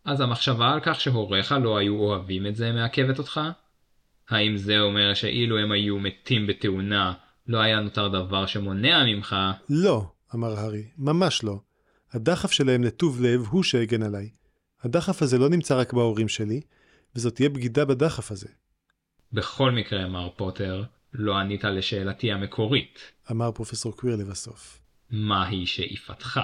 אז 0.06 0.20
המחשבה 0.20 0.72
על 0.72 0.80
כך 0.82 1.00
שהוריך 1.00 1.54
לא 1.62 1.78
היו 1.78 1.98
אוהבים 1.98 2.46
את 2.46 2.56
זה 2.56 2.72
מעכבת 2.72 3.18
אותך? 3.18 3.40
האם 4.28 4.56
זה 4.56 4.80
אומר 4.80 5.14
שאילו 5.14 5.58
הם 5.58 5.72
היו 5.72 5.98
מתים 5.98 6.46
בתאונה, 6.46 7.12
לא 7.46 7.58
היה 7.58 7.80
נותר 7.80 8.08
דבר 8.08 8.46
שמונע 8.46 9.04
ממך? 9.04 9.36
לא, 9.68 10.10
אמר 10.34 10.58
הארי, 10.58 10.84
ממש 10.98 11.44
לא. 11.44 11.60
הדחף 12.12 12.50
שלהם 12.50 12.84
לטוב 12.84 13.20
לב 13.20 13.40
הוא 13.40 13.62
שהגן 13.62 14.02
עליי. 14.02 14.30
הדחף 14.82 15.22
הזה 15.22 15.38
לא 15.38 15.48
נמצא 15.48 15.80
רק 15.80 15.92
בהורים 15.92 16.28
שלי, 16.28 16.60
וזאת 17.16 17.34
תהיה 17.34 17.48
בגידה 17.48 17.84
בדחף 17.84 18.30
הזה, 18.30 18.48
בכל 19.32 19.70
מקרה, 19.70 20.08
מר 20.08 20.28
פוטר, 20.36 20.84
לא 21.12 21.38
ענית 21.38 21.64
לשאלתי 21.64 22.32
המקורית. 22.32 22.98
אמר 23.30 23.52
פרופסור 23.52 23.96
קווירל 23.96 24.20
לבסוף. 24.20 24.80
מהי 25.10 25.66
שאיפתך? 25.66 26.40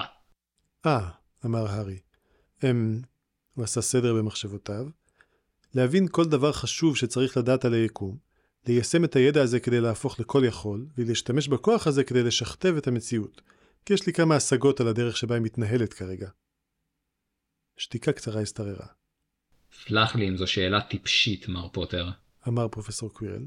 אה, 0.85 1.09
אמר 1.45 1.67
הארי. 1.67 1.99
אמ... 2.63 3.01
הוא 3.53 3.63
עשה 3.63 3.81
סדר 3.81 4.13
במחשבותיו. 4.13 4.87
להבין 5.73 6.07
כל 6.11 6.25
דבר 6.25 6.51
חשוב 6.51 6.97
שצריך 6.97 7.37
לדעת 7.37 7.65
על 7.65 7.73
היקום, 7.73 8.17
ליישם 8.67 9.03
את 9.03 9.15
הידע 9.15 9.41
הזה 9.41 9.59
כדי 9.59 9.81
להפוך 9.81 10.19
לכל 10.19 10.43
יכול, 10.45 10.85
ולהשתמש 10.97 11.47
בכוח 11.47 11.87
הזה 11.87 12.03
כדי 12.03 12.23
לשכתב 12.23 12.75
את 12.77 12.87
המציאות. 12.87 13.41
כי 13.85 13.93
יש 13.93 14.07
לי 14.07 14.13
כמה 14.13 14.35
השגות 14.35 14.81
על 14.81 14.87
הדרך 14.87 15.17
שבה 15.17 15.35
היא 15.35 15.43
מתנהלת 15.43 15.93
כרגע. 15.93 16.29
שתיקה 17.77 18.11
קצרה 18.11 18.41
השתררה. 18.41 18.87
סלח 19.85 20.15
לי 20.15 20.29
אם 20.29 20.37
זו 20.37 20.47
שאלה 20.47 20.81
טיפשית, 20.81 21.47
מר 21.47 21.67
פוטר. 21.69 22.09
אמר 22.47 22.67
פרופסור 22.67 23.13
קווירל. 23.13 23.45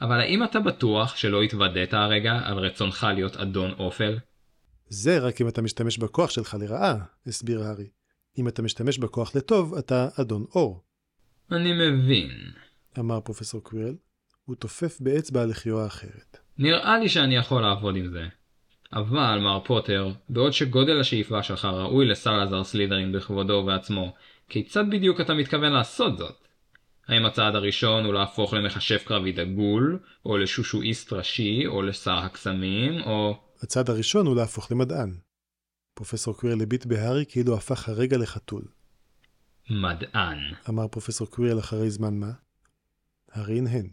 אבל 0.00 0.20
האם 0.20 0.44
אתה 0.44 0.60
בטוח 0.60 1.16
שלא 1.16 1.42
התוודית 1.42 1.94
הרגע 1.94 2.32
על 2.44 2.58
רצונך 2.58 3.06
להיות 3.14 3.36
אדון 3.36 3.72
אופל? 3.78 4.18
זה 4.88 5.18
רק 5.18 5.40
אם 5.40 5.48
אתה 5.48 5.62
משתמש 5.62 5.98
בכוח 5.98 6.30
שלך 6.30 6.56
לרעה, 6.60 6.94
הסביר 7.26 7.62
הארי. 7.62 7.88
אם 8.38 8.48
אתה 8.48 8.62
משתמש 8.62 8.98
בכוח 8.98 9.36
לטוב, 9.36 9.74
אתה 9.74 10.08
אדון 10.20 10.44
אור. 10.54 10.82
אני 11.52 11.72
מבין. 11.72 12.30
אמר 12.98 13.20
פרופסור 13.20 13.60
קווירל. 13.60 13.94
הוא 14.44 14.56
תופף 14.56 15.00
באצבע 15.00 15.46
לחיו 15.46 15.80
האחרת. 15.80 16.38
נראה 16.58 16.98
לי 16.98 17.08
שאני 17.08 17.36
יכול 17.36 17.62
לעבוד 17.62 17.96
עם 17.96 18.10
זה. 18.10 18.26
אבל, 18.92 19.38
מר 19.38 19.60
פוטר, 19.64 20.12
בעוד 20.28 20.52
שגודל 20.52 21.00
השאיפה 21.00 21.42
שלך 21.42 21.64
ראוי 21.64 22.06
לסלאזר 22.08 22.64
סלידרין 22.64 23.12
בכבודו 23.12 23.52
ובעצמו, 23.52 24.14
כיצד 24.48 24.84
בדיוק 24.90 25.20
אתה 25.20 25.34
מתכוון 25.34 25.72
לעשות 25.72 26.18
זאת? 26.18 26.34
האם 27.08 27.26
הצעד 27.26 27.54
הראשון 27.54 28.04
הוא 28.04 28.14
להפוך 28.14 28.54
למחשב 28.54 28.98
קרבי 28.98 29.32
דגול, 29.32 29.98
או 30.26 30.36
לשושואיסט 30.36 31.12
ראשי, 31.12 31.66
או 31.66 31.82
לשר 31.82 32.18
הקסמים, 32.18 33.00
או... 33.06 33.36
הצעד 33.62 33.90
הראשון 33.90 34.26
הוא 34.26 34.36
להפוך 34.36 34.72
למדען. 34.72 35.14
פרופסור 36.02 36.36
קווירל 36.36 36.62
הביט 36.62 36.86
בהארי 36.86 37.24
כאילו 37.28 37.56
הפך 37.56 37.88
הרגע 37.88 38.16
לחתול. 38.16 38.62
מדען. 39.70 40.38
אמר 40.68 40.88
פרופסור 40.88 41.26
קווירל 41.26 41.58
אחרי 41.58 41.90
זמן 41.90 42.14
מה. 42.14 42.30
הארי 43.32 43.58
הנהן. 43.58 43.86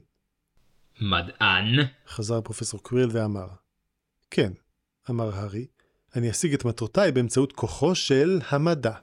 מדען? 1.01 1.85
חזר 2.07 2.41
פרופסור 2.41 2.83
קווירל 2.83 3.09
ואמר. 3.11 3.47
כן, 4.31 4.51
אמר 5.09 5.35
הארי, 5.35 5.65
אני 6.15 6.31
אשיג 6.31 6.53
את 6.53 6.65
מטרותיי 6.65 7.11
באמצעות 7.11 7.51
כוחו 7.51 7.95
של 7.95 8.39
המדע. 8.49 8.93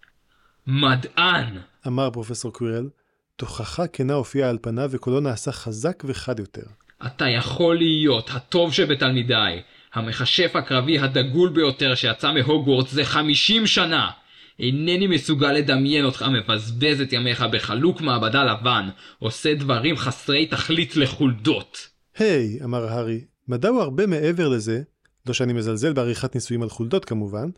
מדען! 0.67 1.59
אמר 1.87 2.11
פרופסור 2.11 2.53
קווירל, 2.53 2.89
תוכחה 3.37 3.87
כנה 3.87 4.15
הופיעה 4.15 4.51
על 4.51 4.59
פניו 4.63 4.89
וקולו 4.93 5.21
נעשה 5.21 5.53
חזק 5.53 6.03
וחד 6.07 6.39
יותר. 6.39 6.67
אתה 7.07 7.29
יכול 7.29 7.77
להיות 7.77 8.31
הטוב 8.31 8.73
שבתלמידיי, 8.73 9.63
המכשף 9.97 10.57
הקרבי 10.57 10.99
הדגול 10.99 11.49
ביותר 11.49 11.95
שיצא 11.95 12.33
מהוגוורטס 12.33 12.93
זה 12.93 13.05
50 13.05 13.67
שנה! 13.67 14.11
אינני 14.59 15.07
מסוגל 15.07 15.53
לדמיין 15.53 16.05
אותך 16.05 16.23
מבזבז 16.23 17.01
את 17.01 17.13
ימיך 17.13 17.45
בחלוק 17.53 18.01
מעבדה 18.01 18.45
לבן, 18.45 18.89
עושה 19.19 19.55
דברים 19.55 19.97
חסרי 19.97 20.47
תכלית 20.47 20.97
לחולדות. 20.97 21.89
היי, 22.19 22.59
hey, 22.61 22.65
אמר 22.65 22.85
הארי, 22.85 23.21
מדע 23.49 23.69
הוא 23.69 23.83
הרבה 23.83 24.07
מעבר 24.07 24.49
לזה, 24.49 24.83
לא 25.27 25.35
שאני 25.35 25.53
מזלזל 25.53 25.93
בעריכת 25.93 26.35
ניסויים 26.35 26.63
על 26.63 26.69
חולדות 26.69 27.05
כמובן, 27.05 27.49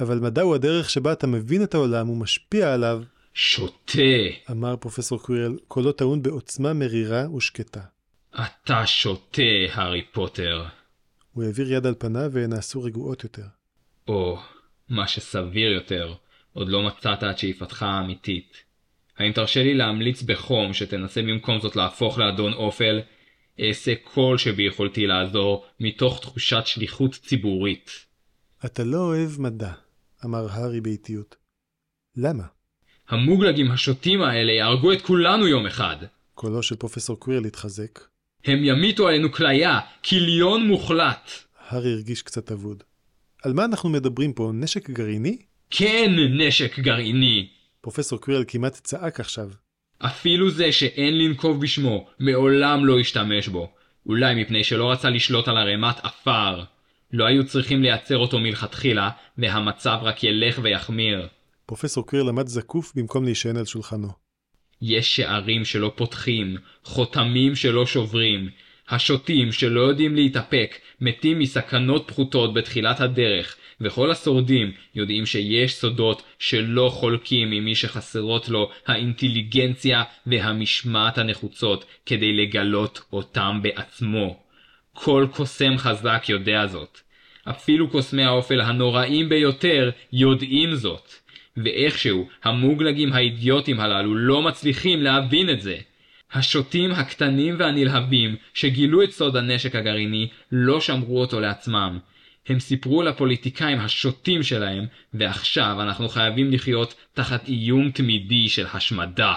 אבל 0.00 0.18
מדע 0.18 0.42
הוא 0.42 0.54
הדרך 0.54 0.90
שבה 0.90 1.12
אתה 1.12 1.26
מבין 1.26 1.62
את 1.62 1.74
העולם 1.74 2.10
ומשפיע 2.10 2.74
עליו. 2.74 3.02
שוטה! 3.34 4.02
אמר 4.50 4.76
פרופסור 4.76 5.22
קווירל, 5.22 5.56
קולו 5.68 5.92
טעון 5.92 6.22
בעוצמה 6.22 6.72
מרירה 6.72 7.34
ושקטה. 7.36 7.80
אתה 8.34 8.86
שוטה, 8.86 9.42
הארי 9.72 10.02
פוטר. 10.12 10.64
הוא 11.32 11.44
העביר 11.44 11.72
יד 11.72 11.86
על 11.86 11.94
פניו 11.98 12.30
והן 12.32 12.50
נעשו 12.50 12.82
רגועות 12.82 13.24
יותר. 13.24 13.46
או, 14.08 14.38
מה 14.88 15.08
שסביר 15.08 15.72
יותר, 15.72 16.14
עוד 16.52 16.68
לא 16.68 16.82
מצאת 16.82 17.24
את 17.24 17.38
שאיפתך 17.38 17.82
האמיתית. 17.82 18.64
האם 19.18 19.32
תרשה 19.32 19.62
לי 19.62 19.74
להמליץ 19.74 20.22
בחום 20.22 20.72
שתנסה 20.72 21.22
במקום 21.22 21.60
זאת 21.60 21.76
להפוך 21.76 22.18
לאדון 22.18 22.52
אופל? 22.52 23.00
אעשה 23.60 23.92
כל 24.04 24.38
שביכולתי 24.38 25.06
לעזור, 25.06 25.66
מתוך 25.80 26.20
תחושת 26.20 26.62
שליחות 26.66 27.12
ציבורית. 27.14 27.90
אתה 28.64 28.84
לא 28.84 28.98
אוהב 28.98 29.30
מדע, 29.40 29.72
אמר 30.24 30.46
הארי 30.50 30.80
באיטיות. 30.80 31.36
למה? 32.16 32.44
המוגלגים 33.08 33.70
השוטים 33.70 34.22
האלה 34.22 34.52
יהרגו 34.52 34.92
את 34.92 35.02
כולנו 35.02 35.48
יום 35.48 35.66
אחד. 35.66 35.96
קולו 36.34 36.62
של 36.62 36.76
פרופסור 36.76 37.20
קווירל 37.20 37.44
התחזק. 37.44 38.09
הם 38.44 38.64
ימיתו 38.64 39.08
עלינו 39.08 39.32
כליה, 39.32 39.80
כיליון 40.02 40.66
מוחלט. 40.66 41.30
הארי 41.68 41.92
הרגיש 41.92 42.22
קצת 42.22 42.52
אבוד. 42.52 42.82
על 43.42 43.52
מה 43.52 43.64
אנחנו 43.64 43.88
מדברים 43.88 44.32
פה, 44.32 44.50
נשק 44.54 44.90
גרעיני? 44.90 45.38
כן, 45.70 46.12
נשק 46.30 46.78
גרעיני. 46.78 47.48
פרופסור 47.80 48.20
קווירל 48.20 48.44
כמעט 48.48 48.72
צעק 48.72 49.20
עכשיו. 49.20 49.50
אפילו 49.98 50.50
זה 50.50 50.72
שאין 50.72 51.18
לנקוב 51.18 51.60
בשמו, 51.60 52.06
מעולם 52.20 52.86
לא 52.86 52.98
השתמש 52.98 53.48
בו. 53.48 53.72
אולי 54.06 54.42
מפני 54.42 54.64
שלא 54.64 54.90
רצה 54.90 55.10
לשלוט 55.10 55.48
על 55.48 55.56
ערימת 55.56 55.96
עפר. 56.02 56.64
לא 57.12 57.24
היו 57.24 57.46
צריכים 57.46 57.82
לייצר 57.82 58.18
אותו 58.18 58.38
מלכתחילה, 58.38 59.10
והמצב 59.38 59.98
רק 60.02 60.24
ילך 60.24 60.60
ויחמיר. 60.62 61.28
פרופסור 61.66 62.06
קווירל 62.06 62.28
עמד 62.28 62.46
זקוף 62.46 62.92
במקום 62.96 63.24
להישען 63.24 63.56
על 63.56 63.64
שולחנו. 63.64 64.08
יש 64.82 65.16
שערים 65.16 65.64
שלא 65.64 65.92
פותחים, 65.96 66.56
חותמים 66.84 67.54
שלא 67.56 67.86
שוברים. 67.86 68.50
השוטים 68.88 69.52
שלא 69.52 69.80
יודעים 69.80 70.14
להתאפק, 70.14 70.78
מתים 71.00 71.38
מסכנות 71.38 72.04
פחותות 72.08 72.54
בתחילת 72.54 73.00
הדרך, 73.00 73.56
וכל 73.80 74.10
השורדים 74.10 74.72
יודעים 74.94 75.26
שיש 75.26 75.74
סודות 75.74 76.22
שלא 76.38 76.88
חולקים 76.88 77.50
ממי 77.50 77.74
שחסרות 77.74 78.48
לו 78.48 78.70
האינטליגנציה 78.86 80.02
והמשמעת 80.26 81.18
הנחוצות 81.18 81.84
כדי 82.06 82.32
לגלות 82.32 83.00
אותם 83.12 83.58
בעצמו. 83.62 84.42
כל 84.92 85.26
קוסם 85.32 85.78
חזק 85.78 86.24
יודע 86.28 86.66
זאת. 86.66 87.00
אפילו 87.44 87.90
קוסמי 87.90 88.24
האופל 88.24 88.60
הנוראים 88.60 89.28
ביותר 89.28 89.90
יודעים 90.12 90.74
זאת. 90.74 91.12
ואיכשהו 91.64 92.28
המוגלגים 92.44 93.12
האידיוטים 93.12 93.80
הללו 93.80 94.14
לא 94.14 94.42
מצליחים 94.42 95.02
להבין 95.02 95.50
את 95.50 95.60
זה. 95.60 95.76
השוטים 96.32 96.92
הקטנים 96.92 97.54
והנלהבים 97.58 98.36
שגילו 98.54 99.02
את 99.02 99.10
סוד 99.10 99.36
הנשק 99.36 99.74
הגרעיני 99.74 100.28
לא 100.52 100.80
שמרו 100.80 101.20
אותו 101.20 101.40
לעצמם. 101.40 101.98
הם 102.48 102.60
סיפרו 102.60 103.02
לפוליטיקאים 103.02 103.78
השוטים 103.78 104.42
שלהם, 104.42 104.84
ועכשיו 105.14 105.76
אנחנו 105.82 106.08
חייבים 106.08 106.52
לחיות 106.52 106.94
תחת 107.14 107.48
איום 107.48 107.90
תמידי 107.90 108.48
של 108.48 108.66
השמדה. 108.74 109.34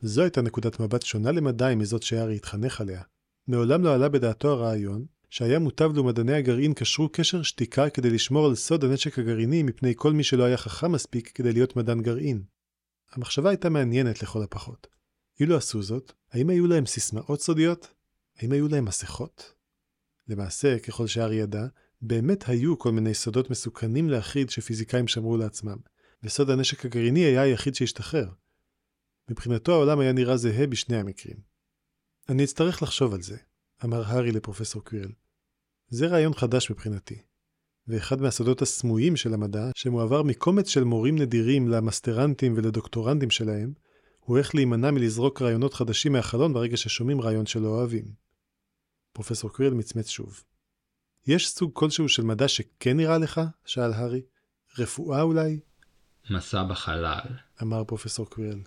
זו 0.00 0.22
הייתה 0.22 0.42
נקודת 0.42 0.80
מבט 0.80 1.02
שונה 1.02 1.32
למדי 1.32 1.74
מזאת 1.76 2.02
שהארי 2.02 2.36
התחנך 2.36 2.80
עליה. 2.80 3.00
מעולם 3.48 3.84
לא 3.84 3.94
עלה 3.94 4.08
בדעתו 4.08 4.50
הרעיון 4.50 5.04
שהיה 5.30 5.58
מוטב 5.58 5.92
לו 5.94 6.04
מדעני 6.04 6.34
הגרעין 6.34 6.74
קשרו 6.74 7.08
קשר 7.12 7.42
שתיקה 7.42 7.90
כדי 7.90 8.10
לשמור 8.10 8.46
על 8.46 8.54
סוד 8.54 8.84
הנשק 8.84 9.18
הגרעיני 9.18 9.62
מפני 9.62 9.92
כל 9.96 10.12
מי 10.12 10.24
שלא 10.24 10.44
היה 10.44 10.56
חכם 10.56 10.92
מספיק 10.92 11.30
כדי 11.34 11.52
להיות 11.52 11.76
מדען 11.76 12.02
גרעין. 12.02 12.42
המחשבה 13.12 13.50
הייתה 13.50 13.68
מעניינת 13.68 14.22
לכל 14.22 14.42
הפחות. 14.42 14.86
אילו 15.40 15.56
עשו 15.56 15.82
זאת, 15.82 16.12
האם 16.32 16.50
היו 16.50 16.66
להם 16.66 16.86
סיסמאות 16.86 17.40
סודיות? 17.40 17.94
האם 18.36 18.52
היו 18.52 18.68
להם 18.68 18.84
מסכות? 18.84 19.54
למעשה, 20.28 20.78
ככל 20.78 21.06
שארי 21.06 21.36
ידע, 21.36 21.66
באמת 22.02 22.48
היו 22.48 22.78
כל 22.78 22.92
מיני 22.92 23.14
סודות 23.14 23.50
מסוכנים 23.50 24.10
להחיד 24.10 24.50
שפיזיקאים 24.50 25.08
שמרו 25.08 25.36
לעצמם, 25.36 25.76
וסוד 26.22 26.50
הנשק 26.50 26.84
הגרעיני 26.84 27.20
היה 27.20 27.42
היחיד 27.42 27.74
שהשתחרר. 27.74 28.28
מבחינתו 29.30 29.72
העולם 29.72 30.00
היה 30.00 30.12
נראה 30.12 30.36
זהה 30.36 30.66
בשני 30.66 30.96
המקרים. 30.96 31.36
אני 32.28 32.44
אצטרך 32.44 32.82
לחשוב 32.82 33.14
על 33.14 33.22
זה, 33.22 33.36
אמר 33.84 34.02
הארי 34.06 34.32
לפרופסור 34.32 34.84
קווירל. 34.84 35.12
זה 35.88 36.06
רעיון 36.06 36.34
חדש 36.34 36.70
מבחינתי, 36.70 37.22
ואחד 37.86 38.20
מהסודות 38.20 38.62
הסמויים 38.62 39.16
של 39.16 39.34
המדע, 39.34 39.70
שמועבר 39.74 40.22
מקומץ 40.22 40.68
של 40.68 40.84
מורים 40.84 41.18
נדירים 41.18 41.68
למסטרנטים 41.68 42.54
ולדוקטורנטים 42.56 43.30
שלהם, 43.30 43.72
הוא 44.20 44.38
איך 44.38 44.54
להימנע 44.54 44.90
מלזרוק 44.90 45.42
רעיונות 45.42 45.74
חדשים 45.74 46.12
מהחלון 46.12 46.52
ברגע 46.52 46.76
ששומעים 46.76 47.20
רעיון 47.20 47.46
שלא 47.46 47.68
אוהבים. 47.68 48.04
פרופסור 49.12 49.50
קווירל 49.50 49.74
מצמץ 49.74 50.08
שוב. 50.08 50.44
יש 51.26 51.50
סוג 51.50 51.70
כלשהו 51.74 52.08
של 52.08 52.22
מדע 52.22 52.48
שכן 52.48 52.96
נראה 52.96 53.18
לך? 53.18 53.40
שאל 53.64 53.92
הארי. 53.92 54.22
רפואה 54.78 55.22
אולי? 55.22 55.60
מסע 56.30 56.62
בחלל. 56.62 57.20
אמר 57.62 57.84
פרופסור 57.84 58.26
קווירל. 58.26 58.60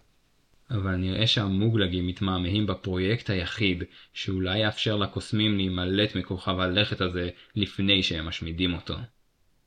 אבל 0.71 0.95
נראה 0.95 1.27
שהמוגלגים 1.27 2.07
מתמהמהים 2.07 2.67
בפרויקט 2.67 3.29
היחיד 3.29 3.83
שאולי 4.13 4.59
יאפשר 4.59 4.95
לקוסמים 4.95 5.57
להימלט 5.57 6.15
מכוכב 6.15 6.59
הלכת 6.59 7.01
הזה 7.01 7.29
לפני 7.55 8.03
שהם 8.03 8.25
משמידים 8.25 8.73
אותו. 8.73 8.95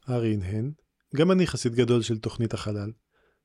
הארי 0.06 0.34
הנהן, 0.34 0.72
גם 1.16 1.30
אני 1.30 1.46
חסיד 1.46 1.74
גדול 1.74 2.02
של 2.02 2.18
תוכנית 2.18 2.54
החלל. 2.54 2.92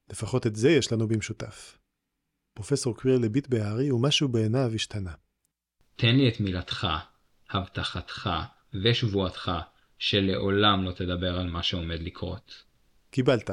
לפחות 0.09 0.47
את 0.47 0.55
זה 0.55 0.69
יש 0.69 0.91
לנו 0.91 1.07
במשותף. 1.07 1.77
פרופסור 2.53 2.97
קווירל 2.97 3.25
הביט 3.25 3.47
בהארי 3.47 3.91
ומשהו 3.91 4.29
בעיניו 4.29 4.71
השתנה. 4.75 5.11
תן 5.95 6.15
לי 6.15 6.29
את 6.29 6.39
מילתך, 6.39 6.87
הבטחתך 7.49 8.29
ושבועתך 8.83 9.51
שלעולם 9.97 10.83
לא 10.83 10.91
תדבר 10.91 11.39
על 11.39 11.49
מה 11.49 11.63
שעומד 11.63 11.99
לקרות. 12.01 12.63
קיבלת, 13.11 13.49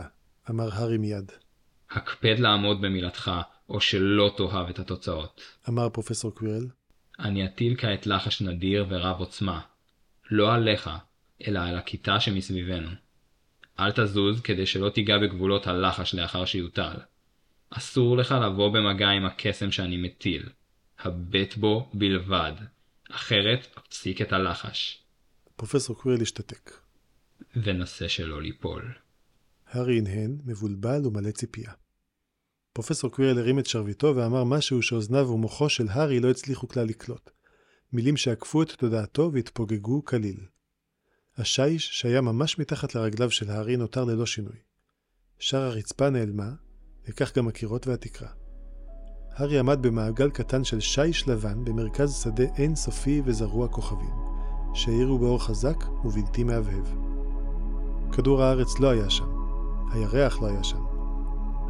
אמר 0.50 0.68
הארי 0.72 0.98
מיד. 0.98 1.32
הקפד 1.90 2.38
לעמוד 2.38 2.80
במילתך 2.80 3.30
או 3.68 3.80
שלא 3.80 4.34
תאהב 4.36 4.68
את 4.68 4.78
התוצאות. 4.78 5.40
אמר 5.68 5.88
פרופסור 5.88 6.34
קווירל. 6.34 6.66
אני 7.18 7.46
אטיל 7.46 7.74
כעת 7.78 8.06
לחש 8.06 8.42
נדיר 8.42 8.86
ורב 8.88 9.20
עוצמה. 9.20 9.60
לא 10.30 10.54
עליך, 10.54 10.90
אלא 11.46 11.58
על 11.58 11.76
הכיתה 11.76 12.20
שמסביבנו. 12.20 12.90
אל 13.80 13.92
תזוז 13.92 14.40
כדי 14.40 14.66
שלא 14.66 14.90
תיגע 14.90 15.18
בגבולות 15.18 15.66
הלחש 15.66 16.14
לאחר 16.14 16.44
שיוטל. 16.44 16.94
אסור 17.70 18.16
לך 18.16 18.32
לבוא 18.32 18.72
במגע 18.72 19.08
עם 19.08 19.24
הקסם 19.24 19.72
שאני 19.72 19.96
מטיל. 19.96 20.48
הבט 20.98 21.56
בו 21.56 21.90
בלבד, 21.94 22.52
אחרת 23.10 23.66
אפסיק 23.78 24.22
את 24.22 24.32
הלחש. 24.32 25.02
פרופסור 25.56 25.96
קווירל 25.96 26.22
השתתק. 26.22 26.70
ונסה 27.56 28.08
שלא 28.08 28.42
ליפול. 28.42 28.92
הארי 29.66 29.98
הנהן, 29.98 30.38
מבולבל 30.44 31.06
ומלא 31.06 31.30
ציפייה. 31.30 31.72
פרופסור 32.78 33.10
קווירל 33.10 33.38
הרים 33.38 33.58
את 33.58 33.66
שרביטו 33.66 34.16
ואמר 34.16 34.44
משהו 34.44 34.82
שאוזניו 34.82 35.28
ומוחו 35.30 35.68
של 35.68 35.86
הארי 35.90 36.20
לא 36.20 36.30
הצליחו 36.30 36.68
כלל 36.68 36.86
לקלוט. 36.86 37.30
מילים 37.92 38.16
שעקפו 38.16 38.62
את 38.62 38.70
תודעתו 38.70 39.30
והתפוגגו 39.32 40.04
כליל. 40.04 40.40
השיש, 41.38 41.88
שהיה 41.92 42.20
ממש 42.20 42.58
מתחת 42.58 42.94
לרגליו 42.94 43.30
של 43.30 43.50
הארי, 43.50 43.76
נותר 43.76 44.04
ללא 44.04 44.26
שינוי. 44.26 44.56
שאר 45.38 45.62
הרצפה 45.62 46.10
נעלמה, 46.10 46.50
וכך 47.08 47.36
גם 47.36 47.48
הקירות 47.48 47.86
והתקרה. 47.86 48.28
הארי 49.32 49.58
עמד 49.58 49.78
במעגל 49.82 50.30
קטן 50.30 50.64
של 50.64 50.80
שיש 50.80 51.28
לבן 51.28 51.64
במרכז 51.64 52.22
שדה 52.22 52.44
אין 52.56 52.74
סופי 52.74 53.22
וזרוע 53.24 53.68
כוכבים, 53.68 54.14
שהאירו 54.74 55.18
באור 55.18 55.44
חזק 55.44 55.84
ובלתי 56.04 56.44
מהבהב. 56.44 56.86
כדור 58.12 58.42
הארץ 58.42 58.78
לא 58.80 58.90
היה 58.90 59.10
שם, 59.10 59.28
הירח 59.92 60.42
לא 60.42 60.46
היה 60.46 60.64
שם, 60.64 60.87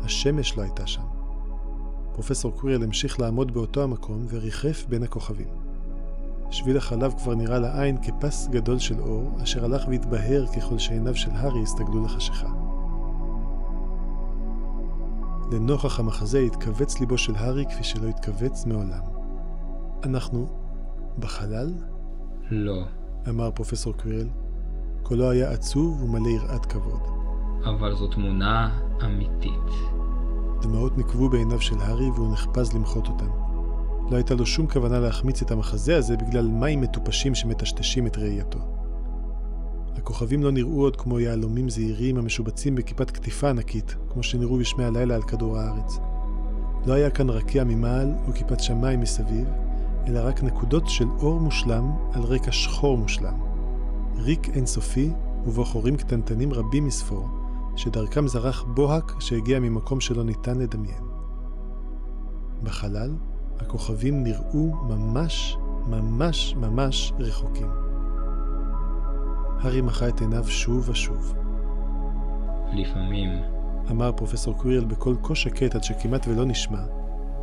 השמש 0.05 0.57
לא 0.57 0.63
הייתה 0.63 0.87
שם. 0.87 1.03
פרופסור 2.13 2.53
קווירל 2.53 2.83
המשיך 2.83 3.21
לעמוד 3.21 3.55
באותו 3.55 3.83
המקום 3.83 4.27
וריחף 4.29 4.85
בין 4.89 5.03
הכוכבים. 5.03 5.49
שביל 6.51 6.77
החלב 6.77 7.15
כבר 7.19 7.35
נראה 7.35 7.59
לעין 7.59 7.97
כפס 8.03 8.49
גדול 8.51 8.79
של 8.79 9.01
אור, 9.01 9.31
אשר 9.43 9.65
הלך 9.65 9.89
והתבהר 9.89 10.47
ככל 10.47 10.79
שעיניו 10.79 11.15
של 11.15 11.31
הארי 11.31 11.63
הסתגלו 11.63 12.05
לחשיכה. 12.05 12.49
לנוכח 15.53 16.01
המחזה 16.01 16.39
התכווץ 16.39 17.01
ליבו 17.01 17.19
של 17.19 17.37
הארי 17.37 17.65
כפי 17.67 17.85
שלא 17.85 18.09
התכווץ 18.09 18.67
מעולם. 18.67 19.03
אנחנו 20.05 20.47
בחלל? 21.19 21.75
לא, 22.51 22.83
אמר 23.29 23.51
פרופסור 23.51 23.93
קווירל. 23.93 24.29
קולו 25.03 25.31
היה 25.31 25.51
עצוב 25.51 26.03
ומלא 26.03 26.29
יראת 26.29 26.67
כבוד. 26.67 27.18
אבל 27.65 27.95
זו 27.95 28.07
תמונה 28.07 28.79
אמיתית. 29.05 29.71
דמעות 30.63 30.99
נקבו 30.99 31.29
בעיניו 31.29 31.61
של 31.61 31.81
הארי 31.81 32.11
והוא 32.11 32.33
נחפז 32.33 32.73
למחות 32.73 33.09
אותן. 33.09 33.29
לא 34.11 34.17
הייתה 34.17 34.35
לו 34.35 34.47
שום 34.47 34.67
כוונה 34.67 34.99
להחמיץ 34.99 35.43
את 35.43 35.51
המחזה 35.51 35.97
הזה 35.97 36.17
בגלל 36.17 36.49
מים 36.49 36.81
מטופשים 36.81 37.35
שמטשטשים 37.35 38.07
את 38.07 38.19
ראייתו. 38.19 38.59
הכוכבים 39.97 40.43
לא 40.43 40.51
נראו 40.51 40.81
עוד 40.81 40.97
כמו 40.97 41.21
יהלומים 41.21 41.69
זעירים 41.69 42.17
המשובצים 42.17 42.75
בכיפת 42.75 43.11
קטיפה 43.11 43.51
ענקית, 43.51 43.97
כמו 44.13 44.23
שנראו 44.23 44.59
בשמי 44.59 44.85
הלילה 44.85 45.15
על 45.15 45.23
כדור 45.23 45.59
הארץ. 45.59 45.99
לא 46.87 46.93
היה 46.93 47.11
כאן 47.11 47.31
רקיע 47.31 47.65
ממעל 47.65 48.15
וכיפת 48.29 48.61
שמיים 48.61 49.01
מסביב, 49.01 49.49
אלא 50.07 50.21
רק 50.23 50.43
נקודות 50.43 50.89
של 50.89 51.07
אור 51.19 51.41
מושלם 51.41 51.91
על 52.13 52.23
רקע 52.23 52.53
שחור 52.53 52.99
מושלם. 52.99 53.35
ריק 54.17 54.49
אינסופי 54.49 55.11
ובו 55.47 55.65
חורים 55.65 55.97
קטנטנים 55.97 56.53
רבים 56.53 56.87
מספור, 56.87 57.29
שדרכם 57.79 58.27
זרח 58.27 58.63
בוהק 58.63 59.13
שהגיע 59.21 59.61
ממקום 59.61 60.01
שלא 60.01 60.25
ניתן 60.25 60.59
לדמיין. 60.59 61.05
בחלל, 62.63 63.11
הכוכבים 63.61 64.23
נראו 64.23 64.75
ממש, 64.89 65.57
ממש, 65.87 66.55
ממש 66.55 67.13
רחוקים. 67.19 67.71
הארי 69.61 69.81
מחה 69.81 70.09
את 70.09 70.21
עיניו 70.21 70.45
שוב 70.45 70.89
ושוב. 70.89 71.35
לפעמים, 72.73 73.29
אמר 73.91 74.13
פרופסור 74.13 74.55
קווירל 74.55 74.85
בקול 74.85 75.17
כה 75.23 75.35
שקט 75.35 75.75
עד 75.75 75.85
שכמעט 75.85 76.29
ולא 76.29 76.45
נשמע, 76.45 76.83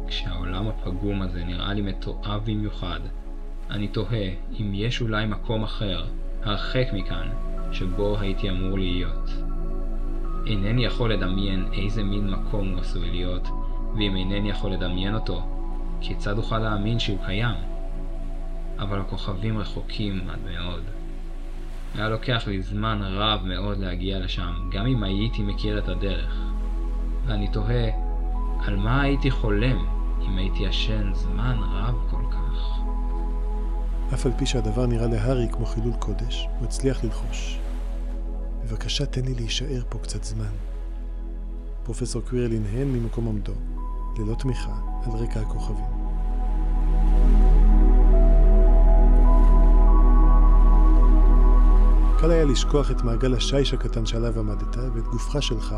כשהעולם 0.07 0.67
הפגום 0.67 1.21
הזה 1.21 1.43
נראה 1.43 1.73
לי 1.73 1.81
מתועב 1.81 2.41
במיוחד, 2.45 2.99
אני 3.69 3.87
תוהה 3.87 4.29
אם 4.59 4.71
יש 4.73 5.01
אולי 5.01 5.25
מקום 5.25 5.63
אחר, 5.63 6.05
הרחק 6.43 6.85
מכאן, 6.93 7.29
שבו 7.71 8.19
הייתי 8.19 8.49
אמור 8.49 8.79
להיות. 8.79 9.44
אינני 10.47 10.85
יכול 10.85 11.13
לדמיין 11.13 11.65
איזה 11.73 12.03
מין 12.03 12.29
מקום 12.29 12.69
הוא 12.69 12.79
עשוי 12.79 13.11
להיות, 13.11 13.47
ואם 13.95 14.15
אינני 14.15 14.49
יכול 14.49 14.71
לדמיין 14.71 15.15
אותו, 15.15 15.41
כיצד 16.01 16.37
אוכל 16.37 16.59
להאמין 16.59 16.99
שהוא 16.99 17.17
קיים? 17.25 17.55
אבל 18.79 18.99
הכוכבים 18.99 19.57
רחוקים 19.57 20.29
עד 20.29 20.39
מאוד. 20.51 20.81
היה 21.95 22.09
לוקח 22.09 22.47
לי 22.47 22.61
זמן 22.61 22.99
רב 23.03 23.41
מאוד 23.45 23.77
להגיע 23.77 24.19
לשם, 24.19 24.53
גם 24.71 24.85
אם 24.85 25.03
הייתי 25.03 25.43
מכיר 25.43 25.79
את 25.79 25.89
הדרך. 25.89 26.41
ואני 27.25 27.47
תוהה, 27.47 27.89
על 28.65 28.75
מה 28.75 29.01
הייתי 29.01 29.31
חולם 29.31 29.85
אם 30.21 30.37
הייתי 30.37 30.63
ישן 30.63 31.13
זמן 31.13 31.57
רב 31.73 31.95
כל 32.11 32.23
כך? 32.31 32.79
אף 34.13 34.25
על 34.25 34.31
פי 34.37 34.45
שהדבר 34.45 34.85
נראה 34.85 35.07
להארי 35.07 35.47
כמו 35.51 35.65
חילול 35.65 35.93
קודש, 35.99 36.47
הוא 36.59 36.67
הצליח 36.67 37.03
ללחוש. 37.03 37.59
בבקשה 38.65 39.05
תן 39.05 39.25
לי 39.25 39.33
להישאר 39.33 39.83
פה 39.89 39.99
קצת 39.99 40.23
זמן. 40.23 40.51
פרופסור 41.83 42.21
קווירל 42.21 42.51
הנהן 42.55 42.87
ממקום 42.87 43.27
עמדו, 43.27 43.53
ללא 44.17 44.35
תמיכה, 44.35 44.75
על 45.05 45.11
רקע 45.11 45.39
הכוכבים. 45.39 45.85
קל 52.19 52.31
היה 52.31 52.45
לשכוח 52.45 52.91
את 52.91 53.01
מעגל 53.01 53.33
השיש 53.33 53.73
הקטן 53.73 54.05
שעליו 54.05 54.39
עמדת 54.39 54.77
ואת 54.77 55.03
גופך 55.03 55.43
שלך, 55.43 55.75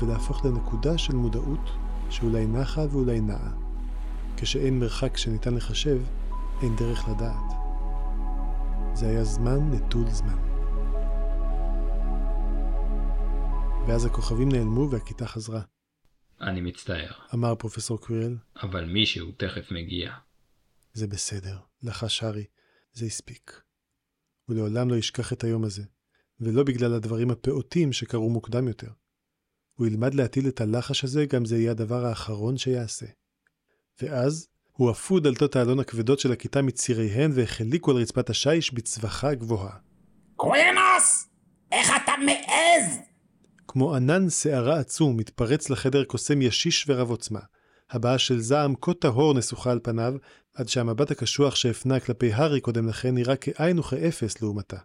ולהפוך 0.00 0.44
לנקודה 0.44 0.98
של 0.98 1.16
מודעות 1.16 1.70
שאולי 2.10 2.46
נחה 2.46 2.82
ואולי 2.90 3.20
נעה. 3.20 3.50
כשאין 4.36 4.78
מרחק 4.78 5.16
שניתן 5.16 5.54
לחשב, 5.54 5.98
אין 6.62 6.76
דרך 6.76 7.08
לדעת. 7.08 7.52
זה 8.94 9.08
היה 9.08 9.24
זמן 9.24 9.70
נטול 9.70 10.10
זמן. 10.10 10.51
ואז 13.88 14.04
הכוכבים 14.04 14.48
נעלמו 14.48 14.90
והכיתה 14.90 15.26
חזרה. 15.26 15.60
אני 16.40 16.60
מצטער, 16.60 17.12
אמר 17.34 17.54
פרופסור 17.54 17.98
קווירל, 17.98 18.36
אבל 18.62 18.84
מישהו 18.84 19.32
תכף 19.32 19.70
מגיע. 19.70 20.12
זה 20.92 21.06
בסדר, 21.06 21.58
לחש 21.82 22.22
הארי, 22.22 22.44
זה 22.92 23.06
הספיק. 23.06 23.60
הוא 24.46 24.56
לעולם 24.56 24.90
לא 24.90 24.94
ישכח 24.94 25.32
את 25.32 25.44
היום 25.44 25.64
הזה, 25.64 25.82
ולא 26.40 26.62
בגלל 26.62 26.94
הדברים 26.94 27.30
הפעוטים 27.30 27.92
שקרו 27.92 28.30
מוקדם 28.30 28.68
יותר. 28.68 28.90
הוא 29.74 29.86
ילמד 29.86 30.14
להטיל 30.14 30.48
את 30.48 30.60
הלחש 30.60 31.04
הזה, 31.04 31.26
גם 31.26 31.44
זה 31.44 31.58
יהיה 31.58 31.70
הדבר 31.70 32.04
האחרון 32.06 32.56
שיעשה. 32.56 33.06
ואז, 34.02 34.48
הועפו 34.72 35.20
דלתות 35.20 35.56
האלון 35.56 35.80
הכבדות 35.80 36.20
של 36.20 36.32
הכיתה 36.32 36.62
מציריהן 36.62 37.30
והחליקו 37.34 37.90
על 37.90 37.96
רצפת 37.96 38.30
השיש 38.30 38.74
בצווחה 38.74 39.34
גבוהה. 39.34 39.76
קווינוס! 40.36 41.28
איך 41.72 41.92
אתה 42.04 42.12
מעז? 42.26 43.11
כמו 43.72 43.94
ענן 43.94 44.30
שערה 44.30 44.78
עצום 44.78 45.16
מתפרץ 45.16 45.70
לחדר 45.70 46.04
קוסם 46.04 46.42
ישיש 46.42 46.84
ורב 46.88 47.10
עוצמה. 47.10 47.40
הבעה 47.90 48.18
של 48.18 48.40
זעם 48.40 48.74
כה 48.80 48.94
טהור 48.94 49.34
נסוכה 49.34 49.72
על 49.72 49.80
פניו, 49.82 50.14
עד 50.54 50.68
שהמבט 50.68 51.10
הקשוח 51.10 51.54
שהפנה 51.54 52.00
כלפי 52.00 52.32
הארי 52.32 52.60
קודם 52.60 52.88
לכן 52.88 53.14
נראה 53.14 53.36
כאין 53.36 53.78
וכאפס 53.78 54.42
לעומתה. 54.42 54.76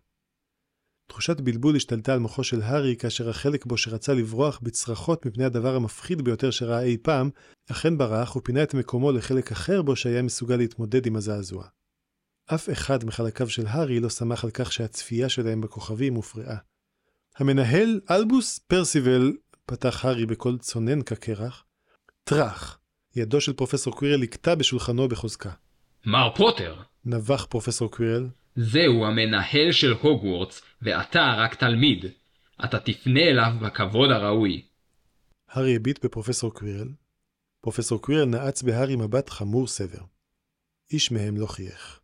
תחושת 1.10 1.42
בלבול 1.42 1.76
השתלטה 1.76 2.14
על 2.14 2.20
מוחו 2.20 2.44
של 2.44 2.62
הארי 2.62 2.96
כאשר 2.96 3.30
החלק 3.30 3.66
בו 3.66 3.78
שרצה 3.78 4.14
לברוח 4.14 4.60
בצרחות 4.64 5.26
מפני 5.26 5.46
הדבר 5.46 5.76
המפחיד 5.76 6.22
ביותר 6.22 6.52
שראה 6.52 6.82
אי 6.82 6.98
פעם, 6.98 7.30
אכן 7.72 7.98
ברח 7.98 8.36
ופינה 8.36 8.64
את 8.64 8.74
מקומו 8.74 9.12
לחלק 9.12 9.52
אחר 9.52 9.82
בו 9.82 9.96
שהיה 9.96 10.22
מסוגל 10.22 10.56
להתמודד 10.56 11.06
עם 11.06 11.16
הזעזוע. 11.16 11.68
אף 12.54 12.70
אחד 12.70 13.06
מחלקיו 13.06 13.50
של 13.50 13.68
הארי 13.68 14.00
לא 14.00 14.10
שמח 14.10 14.44
על 14.44 14.52
כך 14.52 14.72
שהצפייה 14.72 15.30
שלהם 15.30 15.62
בכוכבים 15.62 16.16
הופרעה. 16.16 16.58
המנהל 17.38 18.00
אלבוס 18.12 18.60
פרסיבל, 18.60 19.34
פתח 19.66 20.06
הארי 20.06 20.26
בקול 20.26 20.58
צונן 20.58 21.02
כקרח, 21.02 21.66
טראח. 22.24 22.80
ידו 23.16 23.42
של 23.42 23.54
פרופסור 23.54 23.96
קווירל 23.96 24.22
לקטע 24.22 24.56
בשולחנו 24.56 25.08
בחוזקה. 25.08 25.52
מר 26.06 26.30
פוטר! 26.36 26.76
נבח 27.06 27.46
פרופסור 27.50 27.92
קווירל, 27.92 28.28
זהו 28.56 29.06
המנהל 29.06 29.72
של 29.72 29.92
הוגוורטס, 30.02 30.62
ואתה 30.82 31.36
רק 31.38 31.56
תלמיד. 31.56 32.06
אתה 32.66 32.80
תפנה 32.80 33.22
אליו 33.22 33.52
בכבוד 33.62 34.12
הראוי. 34.12 34.62
הארי 35.50 35.76
הביט 35.76 36.06
בפרופסור 36.06 36.54
קווירל. 36.54 36.90
פרופסור 37.62 38.02
קווירל 38.02 38.26
נעץ 38.26 38.64
בהארי 38.64 38.96
מבט 38.96 39.30
חמור 39.30 39.68
סבר. 39.68 40.02
איש 40.92 41.12
מהם 41.12 41.38
לא 41.38 41.46
חייך. 41.46 42.00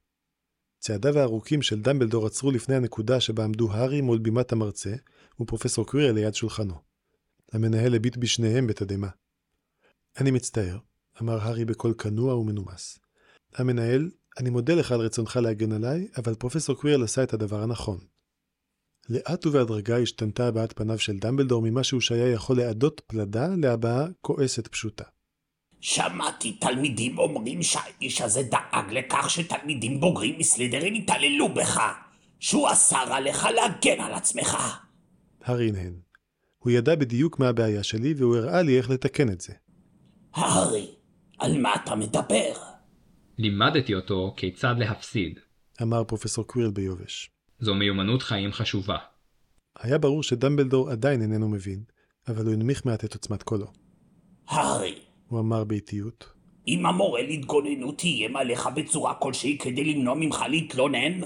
צעדיו 0.80 1.20
הארוכים 1.20 1.62
של 1.62 1.82
דמבלדור 1.82 2.26
עצרו 2.26 2.52
לפני 2.52 2.76
הנקודה 2.76 3.20
שבה 3.20 3.44
עמדו 3.44 3.74
הארי 3.74 4.02
מול 4.02 4.18
בימת 4.18 4.52
המרצה, 4.52 4.94
ופרופסור 5.40 5.86
קווירל 5.86 6.16
ליד 6.16 6.36
שולחנו. 6.36 6.74
המנהל 7.52 7.96
הביט 7.96 8.18
בשניהם 8.18 8.68
בתדהמה. 8.68 9.10
אני 10.18 10.32
מצטער, 10.32 10.78
אמר 11.22 11.42
הארי 11.42 11.66
בקול 11.66 11.94
כנוע 11.94 12.36
ומנומס. 12.36 13.00
המנהל, 13.56 14.10
אני 14.40 14.50
מודה 14.50 14.76
לך 14.76 14.92
על 14.92 15.00
רצונך 15.00 15.36
להגן 15.36 15.72
עליי, 15.72 16.08
אבל 16.18 16.36
פרופסור 16.36 16.76
קווירל 16.76 17.04
עשה 17.04 17.24
את 17.24 17.34
הדבר 17.34 17.64
הנכון. 17.64 17.98
לאט 19.10 19.46
ובהדרגה 19.46 19.98
השתנתה 19.98 20.48
הבעת 20.48 20.74
פניו 20.78 21.00
של 21.00 21.20
דמבלדור 21.20 21.62
ממשהו 21.62 22.02
שהיה 22.02 22.32
יכול 22.32 22.58
להעדות 22.58 23.02
פלדה 23.08 23.48
להבעה 23.58 24.06
כועסת 24.22 24.68
פשוטה. 24.68 25.04
שמעתי 25.82 26.52
תלמידים 26.52 27.18
אומרים 27.18 27.64
שהאיש 27.64 28.22
הזה 28.22 28.44
דאג 28.44 28.92
לכך 28.92 29.30
שתלמידים 29.30 30.00
בוגרים 30.00 30.40
מסלידרין 30.40 30.96
יתעללו 30.96 31.54
בך, 31.54 31.82
שהוא 32.40 32.72
אסר 32.72 33.14
עליך 33.14 33.48
להגן 33.56 34.02
על 34.02 34.14
עצמך. 34.14 34.58
הארי 35.44 35.70
הנהן. 35.70 35.94
הוא 36.60 36.72
ידע 36.72 36.96
בדיוק 36.96 37.40
מה 37.40 37.48
הבעיה 37.48 37.84
שלי, 37.84 38.14
והוא 38.14 38.38
הראה 38.38 38.62
לי 38.62 38.78
איך 38.78 38.90
לתקן 38.90 39.30
את 39.30 39.42
זה. 39.42 39.54
הארי, 40.34 40.88
על 41.40 41.62
מה 41.62 41.76
אתה 41.76 41.96
מדבר? 41.96 42.54
לימדתי 43.38 43.96
אותו 43.96 44.34
כיצד 44.38 44.76
להפסיד. 44.78 45.40
אמר 45.82 46.04
פרופסור 46.04 46.48
קווירל 46.48 46.72
ביובש. 46.72 47.32
זו 47.60 47.76
מיומנות 47.76 48.22
חיים 48.22 48.52
חשובה. 48.52 48.98
היה 49.80 49.98
ברור 49.98 50.24
שדמבלדור 50.24 50.90
עדיין 50.90 51.22
איננו 51.22 51.50
מבין, 51.50 51.84
אבל 52.28 52.46
הוא 52.46 52.54
הנמיך 52.54 52.86
מעט 52.86 53.06
את 53.06 53.14
עוצמת 53.14 53.44
קולו. 53.44 53.68
הארי, 54.48 55.00
הוא 55.28 55.40
אמר 55.40 55.64
באיטיות. 55.64 56.34
אם 56.68 56.86
המורה 56.86 57.22
להתגוננות 57.22 58.02
איים 58.02 58.36
עליך 58.36 58.70
בצורה 58.76 59.14
כלשהי 59.14 59.58
כדי 59.58 59.84
למנוע 59.84 60.16
ממך 60.16 60.44
להתלונן, 60.50 61.22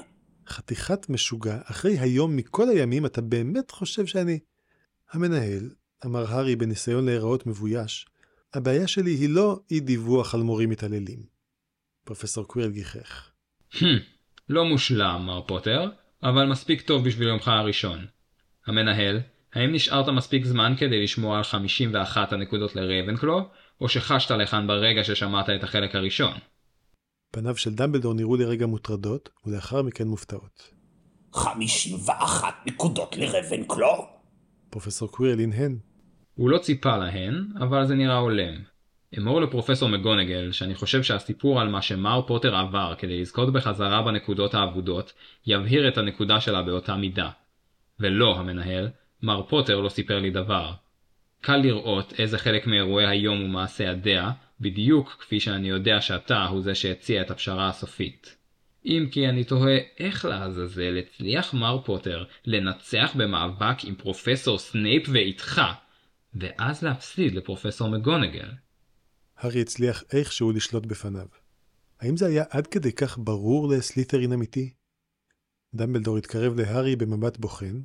חתיכת 0.48 1.10
משוגע, 1.10 1.58
אחרי 1.64 2.00
היום 2.00 2.36
מכל 2.36 2.70
הימים 2.70 3.06
אתה 3.06 3.22
באמת 3.22 3.72
חושב 3.72 4.06
שאני... 4.06 4.40
המנהל, 5.12 5.70
אמר 6.06 6.26
הארי 6.34 6.56
בניסיון 6.56 7.06
להיראות 7.06 7.48
מבויש, 7.48 8.06
הבעיה 8.54 8.88
שלי 8.88 9.12
היא 9.12 9.30
לא 9.30 9.60
אי 9.72 9.80
דיווח 9.80 10.36
על 10.36 10.42
מורים 10.42 10.70
מתעללים. 10.70 11.20
פרופסור 12.04 12.46
קווירל 12.46 12.72
גיחך. 12.72 13.30
Hmm, 13.74 13.86
לא 14.50 14.66
מושלם, 14.66 15.24
מר 15.26 15.42
פוטר, 15.42 15.90
אבל 16.24 16.46
מספיק 16.46 16.82
טוב 16.82 17.06
בשביל 17.06 17.28
יומך 17.28 17.48
הראשון. 17.48 18.06
המנהל, 18.66 19.20
האם 19.54 19.74
נשארת 19.74 20.10
מספיק 20.10 20.46
זמן 20.46 20.74
כדי 20.78 21.04
לשמוע 21.04 21.38
על 21.38 21.44
51 21.44 22.34
הנקודות 22.34 22.76
לרייבנקלו, 22.76 23.50
או 23.82 23.90
שחשת 23.90 24.32
לכאן 24.32 24.68
ברגע 24.68 25.04
ששמעת 25.04 25.50
את 25.50 25.64
החלק 25.64 25.96
הראשון? 25.96 26.34
פניו 27.40 27.58
של 27.58 27.76
דמבלדור 27.76 28.14
נראו 28.14 28.36
לרגע 28.36 28.66
מוטרדות, 28.66 29.30
ולאחר 29.46 29.82
מכן 29.82 30.08
מופתעות. 30.08 30.74
51 31.34 32.54
נקודות 32.66 33.18
לרבנקלו? 33.18 34.08
פרופסור 34.70 35.12
קווירל 35.12 35.40
הנהן. 35.40 35.78
הוא 36.36 36.50
לא 36.50 36.58
ציפה 36.58 36.98
להן, 36.98 37.48
אבל 37.60 37.86
זה 37.86 37.96
נראה 37.96 38.18
הולם. 38.18 38.54
אמור 39.18 39.42
לפרופסור 39.42 39.90
מגונגל 39.90 40.52
שאני 40.52 40.76
חושב 40.76 41.04
שהסיפור 41.04 41.62
על 41.62 41.70
מה 41.70 41.82
שמר 41.82 42.22
פוטר 42.28 42.56
עבר 42.56 42.94
כדי 42.98 43.22
לזכות 43.22 43.54
בחזרה 43.54 44.02
בנקודות 44.02 44.54
האבודות, 44.54 45.14
יבהיר 45.48 45.88
את 45.88 45.98
הנקודה 45.98 46.42
שלה 46.42 46.64
באותה 46.64 46.96
מידה. 46.96 47.30
ולא, 48.00 48.38
המנהל, 48.38 48.90
מר 49.24 49.44
פוטר 49.44 49.80
לא 49.80 49.90
סיפר 49.90 50.20
לי 50.20 50.30
דבר. 50.30 50.72
קל 51.42 51.58
לראות 51.58 52.14
איזה 52.20 52.38
חלק 52.38 52.68
מאירועי 52.68 53.08
היום 53.08 53.42
הוא 53.42 53.50
מעשה 53.50 53.92
הדעה, 53.92 54.32
בדיוק 54.60 55.10
כפי 55.20 55.40
שאני 55.40 55.70
יודע 55.70 56.02
שאתה 56.02 56.46
הוא 56.46 56.62
זה 56.62 56.76
שהציע 56.76 57.22
את 57.22 57.32
הפשרה 57.32 57.70
הסופית. 57.70 58.36
אם 58.86 59.08
כי 59.12 59.30
אני 59.30 59.44
תוהה 59.44 59.78
איך 60.00 60.26
לעזאזל 60.26 60.98
הצליח 60.98 61.54
מר 61.54 61.82
פוטר 61.86 62.26
לנצח 62.46 63.12
במאבק 63.16 63.84
עם 63.84 63.96
פרופסור 63.96 64.60
סנייפ 64.60 65.04
ואיתך, 65.14 65.62
ואז 66.34 66.84
להפסיד 66.84 67.36
לפרופסור 67.36 67.90
מגונגל. 67.90 68.52
הארי 69.38 69.62
הצליח 69.62 70.04
איכשהו 70.14 70.52
לשלוט 70.52 70.86
בפניו. 70.86 71.28
האם 72.00 72.18
זה 72.18 72.26
היה 72.26 72.44
עד 72.50 72.68
כדי 72.68 72.92
כך 72.92 73.18
ברור 73.18 73.70
לסלית'רין 73.70 74.34
אמיתי? 74.34 74.74
דמבלדור 75.76 76.18
התקרב 76.18 76.56
להארי 76.56 76.96
במבט 76.96 77.38
בוחן, 77.38 77.82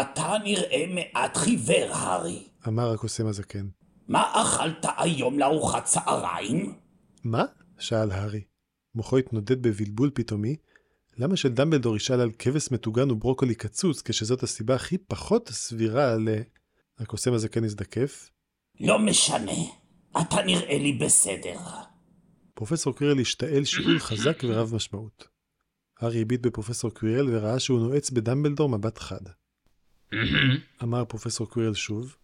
אתה 0.00 0.32
נראה 0.44 0.84
מעט 0.94 1.36
חיוור, 1.36 1.92
הארי. 1.92 2.48
אמר 2.68 2.92
הקוסם 2.92 3.26
הזקן. 3.26 3.66
מה 4.08 4.42
אכלת 4.42 4.86
היום 4.98 5.38
לארוחת 5.38 5.84
צהריים? 5.84 6.74
מה? 7.24 7.44
שאל 7.78 8.10
הארי. 8.10 8.42
מוחו 8.94 9.18
התנודד 9.18 9.62
בבלבול 9.62 10.10
פתאומי. 10.14 10.56
למה 11.18 11.36
שדמבלדור 11.36 11.96
ישאל 11.96 12.20
על 12.20 12.30
כבש 12.38 12.72
מטוגן 12.72 13.10
וברוקולי 13.10 13.54
קצוץ, 13.54 14.02
כשזאת 14.02 14.42
הסיבה 14.42 14.74
הכי 14.74 14.98
פחות 14.98 15.48
סבירה 15.48 16.16
ל... 16.16 16.28
הקוסם 16.98 17.32
הזקן 17.32 17.64
הזדקף. 17.64 18.30
לא 18.80 18.98
משנה, 18.98 19.52
אתה 20.20 20.42
נראה 20.46 20.78
לי 20.78 20.92
בסדר. 20.92 21.58
פרופסור 22.54 22.96
קווירל 22.96 23.20
השתעל 23.20 23.64
שיעול 23.64 23.98
חזק 23.98 24.42
ורב 24.48 24.74
משמעות. 24.74 25.28
הארי 26.00 26.22
הביט 26.22 26.40
בפרופסור 26.40 26.90
קווירל 26.90 27.28
וראה 27.28 27.60
שהוא 27.60 27.80
נועץ 27.80 28.10
בדמבלדור 28.10 28.68
מבט 28.68 28.98
חד. 28.98 29.20
אמר 30.82 31.04
פרופסור 31.04 31.50
קווירל 31.50 31.74
שוב. 31.74 32.16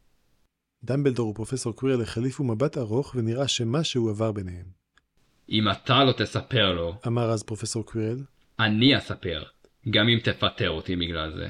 דמבלדור 0.85 1.29
ופרופסור 1.29 1.73
קווירל 1.73 2.03
החליפו 2.03 2.45
מבט 2.45 2.79
ארוך 2.79 3.15
ונראה 3.15 3.49
שמשהו 3.49 4.09
עבר 4.11 4.33
ביניהם. 4.33 4.67
אם 5.51 5.71
אתה 5.71 6.05
לא 6.05 6.13
תספר 6.13 6.73
לו, 6.73 6.95
אמר 7.07 7.31
אז 7.31 7.43
פרופסור 7.43 7.85
קווירל. 7.85 8.25
אני 8.61 8.99
אספר, 8.99 9.43
גם 9.91 10.09
אם 10.09 10.19
תפטר 10.25 10.71
אותי 10.71 10.97
בגלל 10.97 11.33
זה. 11.37 11.49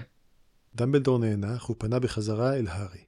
דמבלדור 0.74 1.18
נאנח 1.18 1.70
ופנה 1.70 1.98
בחזרה 1.98 2.56
אל 2.56 2.66
הארי. 2.68 2.98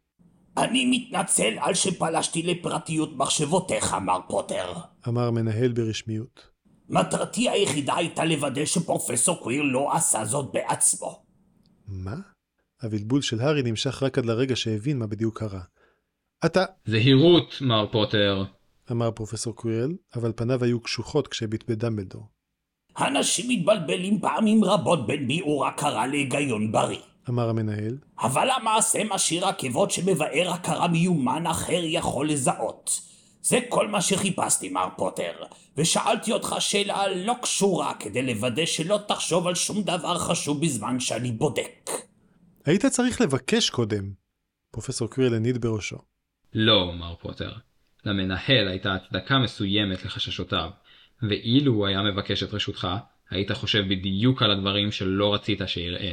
אני 0.56 0.86
מתנצל 0.90 1.54
על 1.60 1.74
שפלשתי 1.74 2.42
לפרטיות 2.42 3.16
מחשבותיך, 3.16 3.94
מר 3.94 4.20
פוטר. 4.28 4.72
אמר 5.08 5.26
המנהל 5.26 5.72
ברשמיות. 5.72 6.48
מטרתי 6.88 7.48
היחידה 7.48 7.96
הייתה 7.96 8.24
לוודא 8.24 8.64
שפרופסור 8.64 9.42
קוויר 9.42 9.62
לא 9.62 9.96
עשה 9.96 10.24
זאת 10.24 10.52
בעצמו. 10.52 11.22
מה? 11.86 12.16
הבלבול 12.82 13.22
של 13.22 13.40
הארי 13.40 13.62
נמשך 13.62 14.02
רק 14.02 14.18
עד 14.18 14.26
לרגע 14.26 14.56
שהבין 14.56 14.98
מה 14.98 15.06
בדיוק 15.06 15.38
קרה. 15.38 15.60
אתה, 16.46 16.64
זהירות, 16.86 17.54
מר 17.60 17.86
פוטר. 17.92 18.44
אמר 18.90 19.10
פרופסור 19.10 19.54
קווירל, 19.54 19.96
אבל 20.16 20.32
פניו 20.36 20.64
היו 20.64 20.80
קשוחות 20.80 21.28
כשהביט 21.28 21.64
בדמבלדור. 21.70 22.26
אנשים 22.98 23.48
מתבלבלים 23.48 24.20
פעמים 24.20 24.64
רבות 24.64 25.06
בין 25.06 25.28
ביעור 25.28 25.66
הכרה 25.66 26.06
להיגיון 26.06 26.72
בריא. 26.72 26.98
אמר 27.28 27.48
המנהל, 27.48 27.98
אבל 28.20 28.50
המעשה 28.50 28.98
משאיר 29.10 29.46
עקבות 29.46 29.90
שמבאר 29.90 30.50
הכרה 30.50 30.88
מיומן 30.88 31.46
אחר 31.46 31.80
יכול 31.82 32.30
לזהות. 32.30 33.00
זה 33.42 33.58
כל 33.68 33.88
מה 33.88 34.00
שחיפשתי, 34.00 34.68
מר 34.68 34.88
פוטר, 34.96 35.32
ושאלתי 35.76 36.32
אותך 36.32 36.54
שאלה 36.58 37.08
לא 37.08 37.34
קשורה 37.42 37.94
כדי 37.94 38.22
לוודא 38.22 38.66
שלא 38.66 38.98
תחשוב 39.08 39.46
על 39.46 39.54
שום 39.54 39.82
דבר 39.82 40.18
חשוב 40.18 40.60
בזמן 40.60 41.00
שאני 41.00 41.32
בודק. 41.32 41.90
היית 42.64 42.86
צריך 42.86 43.20
לבקש 43.20 43.70
קודם. 43.70 44.12
פרופסור 44.70 45.08
קווירל 45.08 45.34
הניד 45.34 45.58
בראשו. 45.58 45.96
לא, 46.54 46.92
מר 46.94 47.14
פוטר. 47.14 47.52
למנהל 48.04 48.68
הייתה 48.68 48.94
הצדקה 48.94 49.38
מסוימת 49.38 50.04
לחששותיו, 50.04 50.70
ואילו 51.22 51.72
הוא 51.72 51.86
היה 51.86 52.02
מבקש 52.02 52.42
את 52.42 52.54
רשותך, 52.54 52.88
היית 53.30 53.52
חושב 53.52 53.84
בדיוק 53.88 54.42
על 54.42 54.50
הדברים 54.50 54.92
שלא 54.92 55.34
רצית 55.34 55.60
שיראה. 55.66 56.12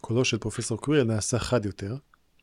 קולו 0.00 0.24
של 0.24 0.38
פרופסור 0.38 0.78
קווירל 0.78 1.06
נעשה 1.06 1.38
חד 1.38 1.66
יותר. 1.66 1.94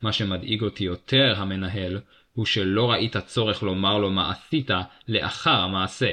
מה 0.02 0.12
שמדאיג 0.12 0.62
אותי 0.62 0.84
יותר, 0.84 1.34
המנהל, 1.36 2.00
הוא 2.32 2.46
שלא 2.46 2.90
ראית 2.90 3.16
צורך 3.16 3.62
לומר 3.62 3.98
לו 3.98 4.10
מה 4.10 4.30
עשית 4.30 4.70
לאחר 5.08 5.50
המעשה. 5.60 6.12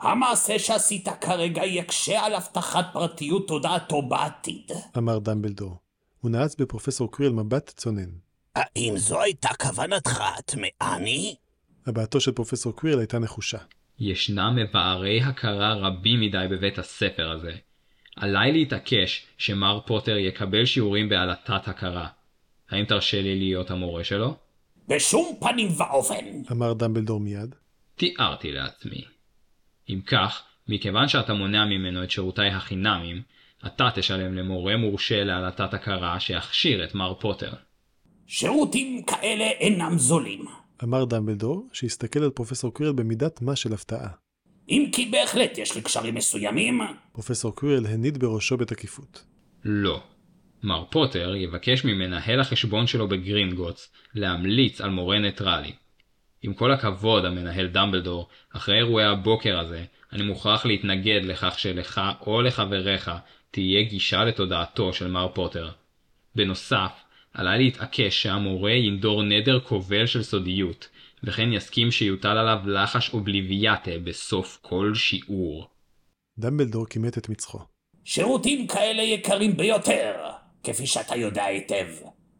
המעשה 0.00 0.58
שעשית 0.58 1.08
כרגע 1.20 1.64
יקשה 1.64 2.26
על 2.26 2.34
הבטחת 2.34 2.86
פרטיות 2.92 3.48
תודעתו 3.48 4.02
בעתיד. 4.02 4.70
אמר 4.98 5.18
דמבלדור. 5.18 5.76
הוא 6.20 6.30
נעץ 6.30 6.56
בפרופסור 6.56 7.10
קווירל 7.10 7.34
מבט 7.34 7.68
צונן. 7.76 8.23
האם 8.54 8.94
זו 8.96 9.22
הייתה 9.22 9.48
כוונתך, 9.62 10.22
טמאני? 10.46 11.34
הבעתו 11.86 12.20
של 12.20 12.32
פרופסור 12.32 12.72
קווירל 12.72 12.98
הייתה 12.98 13.18
נחושה. 13.18 13.58
ישנם 13.98 14.56
מבערי 14.56 15.22
הכרה 15.22 15.74
רבים 15.74 16.20
מדי 16.20 16.46
בבית 16.50 16.78
הספר 16.78 17.30
הזה. 17.30 17.52
עליי 18.16 18.52
להתעקש 18.52 19.26
שמר 19.38 19.80
פוטר 19.86 20.16
יקבל 20.16 20.64
שיעורים 20.64 21.08
בעלתת 21.08 21.68
הכרה. 21.68 22.08
האם 22.70 22.84
תרשה 22.84 23.22
לי 23.22 23.38
להיות 23.38 23.70
המורה 23.70 24.04
שלו? 24.04 24.36
בשום 24.88 25.36
פנים 25.40 25.68
ואופן. 25.76 26.24
אמר 26.52 26.72
דמבלדור 26.72 27.20
מיד. 27.20 27.54
תיארתי 27.94 28.52
לעצמי. 28.52 29.04
אם 29.88 30.00
כך, 30.06 30.42
מכיוון 30.68 31.08
שאתה 31.08 31.34
מונע 31.34 31.64
ממנו 31.64 32.04
את 32.04 32.10
שירותיי 32.10 32.48
החינמים, 32.48 33.22
אתה 33.66 33.88
תשלם 33.94 34.34
למורה 34.34 34.76
מורשה 34.76 35.24
להלטת 35.24 35.74
הכרה 35.74 36.20
שיכשיר 36.20 36.84
את 36.84 36.94
מר 36.94 37.14
פוטר. 37.14 37.52
שירותים 38.26 39.02
כאלה 39.02 39.44
אינם 39.44 39.98
זולים. 39.98 40.44
אמר 40.82 41.04
דמבלדור, 41.04 41.68
שהסתכל 41.72 42.22
על 42.22 42.30
פרופסור 42.30 42.74
קווירל 42.74 42.94
במידת 42.94 43.42
מה 43.42 43.56
של 43.56 43.72
הפתעה. 43.72 44.08
אם 44.68 44.86
כי 44.92 45.06
בהחלט 45.06 45.58
יש 45.58 45.76
לי 45.76 45.82
קשרים 45.82 46.14
מסוימים. 46.14 46.80
פרופסור 47.12 47.54
קווירל 47.54 47.86
הניד 47.86 48.18
בראשו 48.18 48.56
בתקיפות. 48.56 49.24
לא. 49.64 50.02
מר 50.62 50.84
פוטר 50.90 51.34
יבקש 51.34 51.84
ממנהל 51.84 52.40
החשבון 52.40 52.86
שלו 52.86 53.08
בגרינגוטס 53.08 53.92
להמליץ 54.14 54.80
על 54.80 54.90
מורה 54.90 55.18
ניטרלי. 55.18 55.72
עם 56.42 56.54
כל 56.54 56.72
הכבוד, 56.72 57.24
המנהל 57.24 57.66
דמבלדור, 57.66 58.28
אחרי 58.52 58.76
אירועי 58.76 59.06
הבוקר 59.06 59.58
הזה, 59.58 59.84
אני 60.12 60.22
מוכרח 60.22 60.66
להתנגד 60.66 61.20
לכך 61.24 61.58
שלך 61.58 62.00
או 62.26 62.42
לחבריך 62.42 63.10
תהיה 63.50 63.82
גישה 63.82 64.24
לתודעתו 64.24 64.92
של 64.92 65.10
מר 65.10 65.28
פוטר. 65.34 65.70
בנוסף, 66.34 67.03
עלה 67.34 67.56
להתעקש 67.56 68.22
שהמורה 68.22 68.72
ינדור 68.72 69.22
נדר 69.22 69.60
כובל 69.60 70.06
של 70.06 70.22
סודיות, 70.22 70.88
וכן 71.24 71.52
יסכים 71.52 71.90
שיוטל 71.90 72.28
עליו 72.28 72.58
לחש 72.66 73.10
אובליביאטה 73.12 73.90
בסוף 74.04 74.58
כל 74.62 74.94
שיעור. 74.94 75.66
דמבלדור 76.38 76.86
כימת 76.86 77.18
את 77.18 77.28
מצחו. 77.28 77.58
שירותים 78.04 78.66
כאלה 78.66 79.02
יקרים 79.02 79.56
ביותר, 79.56 80.14
כפי 80.62 80.86
שאתה 80.86 81.16
יודע 81.16 81.44
היטב, 81.44 81.86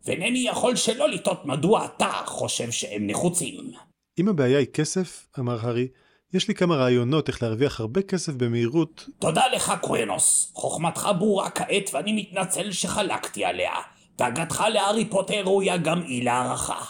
ואינני 0.07 0.39
יכול 0.49 0.77
שלא 0.77 1.09
לטעות 1.09 1.47
מדוע 1.47 1.85
אתה 1.85 2.13
חושב 2.27 2.71
שהם 2.71 3.07
נחוצים. 3.07 3.71
אם 4.19 4.29
הבעיה 4.29 4.59
היא 4.59 4.67
כסף, 4.67 5.27
אמר 5.39 5.67
הארי, 5.67 5.89
יש 6.35 6.49
לי 6.49 6.55
כמה 6.55 6.77
רעיונות 6.77 7.29
איך 7.29 7.43
להרוויח 7.43 7.81
הרבה 7.81 8.03
כסף 8.03 8.33
במהירות. 8.33 9.09
תודה 9.19 9.43
לך, 9.53 9.73
קוונוס. 9.81 10.53
חוכמתך 10.55 11.09
ברורה 11.19 11.51
כעת 11.51 11.91
ואני 11.93 12.13
מתנצל 12.13 12.73
שחלקתי 12.73 13.45
עליה. 13.45 13.73
דאגתך 14.19 14.65
להארי 14.73 15.11
פוטר 15.11 15.43
ראויה 15.45 15.77
גם 15.77 16.03
היא 16.03 16.25
להערכה. 16.25 16.85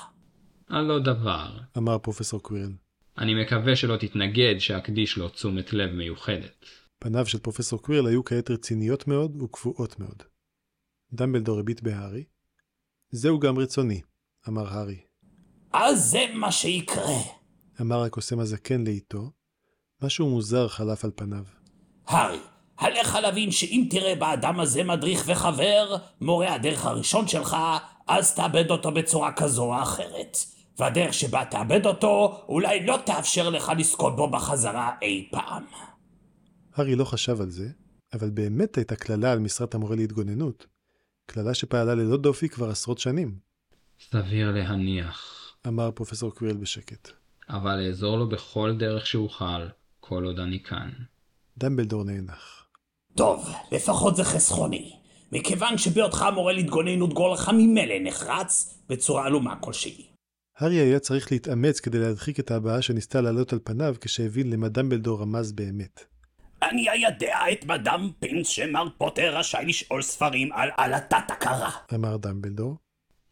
על 0.68 0.84
לא 0.84 0.98
דבר. 0.98 1.58
אמר 1.78 1.98
פרופסור 1.98 2.40
קווירל. 2.42 2.72
אני 3.18 3.42
מקווה 3.42 3.76
שלא 3.76 3.96
תתנגד 3.96 4.54
שאקדיש 4.58 5.16
לו 5.16 5.28
תשומת 5.28 5.72
לב 5.72 5.90
מיוחדת. 5.90 6.64
פניו 6.98 7.26
של 7.26 7.38
פרופסור 7.38 7.82
קווירל 7.82 8.06
היו 8.06 8.24
כעת 8.24 8.50
רציניות 8.50 9.08
מאוד 9.08 9.42
וקבועות 9.42 10.00
מאוד. 10.00 10.22
דמבלדור 11.12 11.58
הביט 11.60 11.80
בהארי. 11.80 12.24
זהו 13.10 13.38
גם 13.40 13.58
רצוני, 13.58 14.00
אמר 14.48 14.68
הארי. 14.68 15.00
אז 15.72 16.04
זה 16.10 16.24
מה 16.34 16.52
שיקרה. 16.52 17.18
אמר 17.80 18.02
הקוסם 18.02 18.38
הזקן 18.38 18.84
לאיתו. 18.84 19.30
משהו 20.02 20.30
מוזר 20.30 20.68
חלף 20.68 21.04
על 21.04 21.10
פניו. 21.16 21.44
הארי, 22.06 22.38
עליך 22.84 23.14
להבין 23.14 23.50
שאם 23.50 23.86
תראה 23.90 24.14
באדם 24.14 24.60
הזה 24.60 24.84
מדריך 24.84 25.24
וחבר, 25.26 25.96
מורה 26.20 26.54
הדרך 26.54 26.86
הראשון 26.86 27.28
שלך, 27.28 27.56
אז 28.06 28.34
תאבד 28.34 28.70
אותו 28.70 28.92
בצורה 28.92 29.32
כזו 29.32 29.64
או 29.64 29.82
אחרת. 29.82 30.36
והדרך 30.78 31.14
שבה 31.14 31.44
תאבד 31.44 31.86
אותו, 31.86 32.44
אולי 32.48 32.86
לא 32.86 32.98
תאפשר 33.06 33.50
לך 33.50 33.72
לזכות 33.78 34.16
בו 34.16 34.30
בחזרה 34.30 34.90
אי 35.02 35.28
פעם. 35.30 35.64
הארי 36.74 36.96
לא 36.96 37.04
חשב 37.04 37.40
על 37.40 37.50
זה, 37.50 37.68
אבל 38.12 38.30
באמת 38.30 38.76
הייתה 38.76 38.96
קללה 38.96 39.32
על 39.32 39.38
משרת 39.38 39.74
המורה 39.74 39.96
להתגוננות. 39.96 40.66
קללה 41.26 41.54
שפעלה 41.54 41.94
ללא 41.94 42.16
דופי 42.16 42.48
כבר 42.48 42.70
עשרות 42.70 42.98
שנים, 42.98 43.38
סביר 44.00 44.50
להניח. 44.50 45.34
אמר 45.66 45.90
פרופסור 45.90 46.30
קווירל 46.30 46.56
בשקט. 46.56 47.10
אבל 47.48 47.86
אעזור 47.86 48.18
לו 48.18 48.28
בכל 48.28 48.76
דרך 48.78 49.06
שאוכל, 49.06 49.68
כל 50.00 50.24
עוד 50.24 50.38
אני 50.38 50.62
כאן. 50.62 50.90
דמבלדור 51.58 52.04
נאנח. 52.04 52.63
טוב, 53.16 53.48
לפחות 53.72 54.16
זה 54.16 54.24
חסכוני. 54.24 54.92
מכיוון 55.32 55.78
שבהיותך 55.78 56.24
מורה 56.34 56.52
להתגוננות 56.52 57.14
גורלך 57.14 57.48
ממילא 57.48 57.94
נחרץ 58.00 58.78
בצורה 58.88 59.26
עלומה 59.26 59.56
כלשהי. 59.56 60.06
הארי 60.58 60.76
היה 60.76 60.98
צריך 60.98 61.32
להתאמץ 61.32 61.80
כדי 61.80 61.98
להדחיק 61.98 62.40
את 62.40 62.50
ההבעה 62.50 62.82
שניסתה 62.82 63.20
לעלות 63.20 63.52
על 63.52 63.58
פניו 63.64 63.94
כשהבין 64.00 64.50
למה 64.50 64.68
דמבלדור 64.68 65.20
רמז 65.20 65.52
באמת. 65.52 66.04
אני 66.62 66.88
איידע 66.90 67.38
את 67.52 67.64
מדאם 67.64 68.10
פינס 68.18 68.48
שמר 68.48 68.84
פוטר 68.98 69.38
רשאי 69.38 69.64
לשאול 69.66 70.02
ספרים 70.02 70.52
על 70.52 70.68
עלטת 70.76 71.30
הכרה. 71.30 71.70
אמר 71.94 72.16
דמבלדור. 72.16 72.76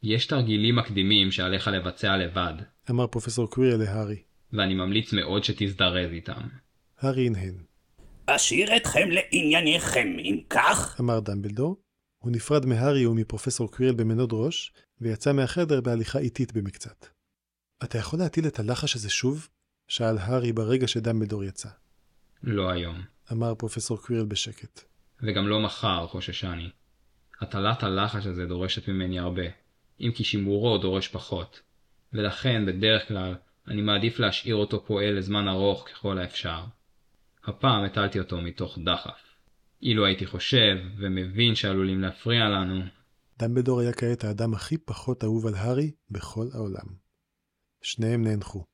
יש 0.02 0.26
תרגילים 0.26 0.76
מקדימים 0.76 1.30
שעליך 1.30 1.68
לבצע 1.68 2.16
לבד, 2.16 2.54
אמר 2.90 3.06
פרופסור 3.06 3.50
קווירל 3.50 3.78
להארי. 3.78 4.22
ואני 4.52 4.74
ממליץ 4.74 5.12
מאוד 5.12 5.44
שתזדרז 5.44 6.12
איתם. 6.12 6.40
הארי 7.00 7.26
הנהן. 7.26 7.71
אשאיר 8.26 8.76
אתכם 8.76 9.08
לענייניכם, 9.10 10.16
אם 10.18 10.40
כך, 10.50 11.00
אמר 11.00 11.20
דמבלדור. 11.20 11.76
הוא 12.18 12.32
נפרד 12.32 12.66
מהארי 12.66 13.06
ומפרופסור 13.06 13.70
קווירל 13.70 13.94
במנוד 13.94 14.30
ראש, 14.32 14.72
ויצא 15.00 15.32
מהחדר 15.32 15.80
בהליכה 15.80 16.18
איטית 16.18 16.52
במקצת. 16.52 17.06
אתה 17.84 17.98
יכול 17.98 18.18
להטיל 18.18 18.46
את 18.46 18.58
הלחש 18.58 18.96
הזה 18.96 19.10
שוב? 19.10 19.48
שאל 19.88 20.18
הארי 20.18 20.52
ברגע 20.52 20.88
שדמבלדור 20.88 21.44
יצא. 21.44 21.68
לא 22.42 22.70
היום. 22.70 23.02
אמר 23.32 23.54
פרופסור 23.54 23.98
קווירל 23.98 24.26
בשקט. 24.26 24.80
וגם 25.22 25.48
לא 25.48 25.60
מחר, 25.60 26.06
חוששני. 26.06 26.70
הטלת 27.40 27.82
הלחש 27.82 28.26
הזה 28.26 28.46
דורשת 28.46 28.88
ממני 28.88 29.18
הרבה, 29.18 29.42
אם 30.00 30.10
כי 30.14 30.24
שימורו 30.24 30.78
דורש 30.78 31.08
פחות. 31.08 31.60
ולכן, 32.12 32.66
בדרך 32.66 33.08
כלל, 33.08 33.34
אני 33.68 33.82
מעדיף 33.82 34.18
להשאיר 34.18 34.54
אותו 34.54 34.84
פועל 34.84 35.14
לזמן 35.18 35.48
ארוך 35.48 35.88
ככל 35.88 36.18
האפשר. 36.18 36.64
הפעם 37.44 37.84
הטלתי 37.84 38.18
אותו 38.18 38.40
מתוך 38.40 38.78
דחף. 38.84 39.20
אילו 39.82 40.06
הייתי 40.06 40.26
חושב 40.26 40.76
ומבין 40.98 41.54
שעלולים 41.54 42.00
להפריע 42.00 42.48
לנו, 42.48 42.84
דמבלדור 43.38 43.80
היה 43.80 43.92
כעת 43.92 44.24
האדם 44.24 44.54
הכי 44.54 44.78
פחות 44.78 45.24
אהוב 45.24 45.46
על 45.46 45.54
הארי 45.54 45.90
בכל 46.10 46.46
העולם. 46.54 46.86
שניהם 47.82 48.24
נאנחו. 48.24 48.64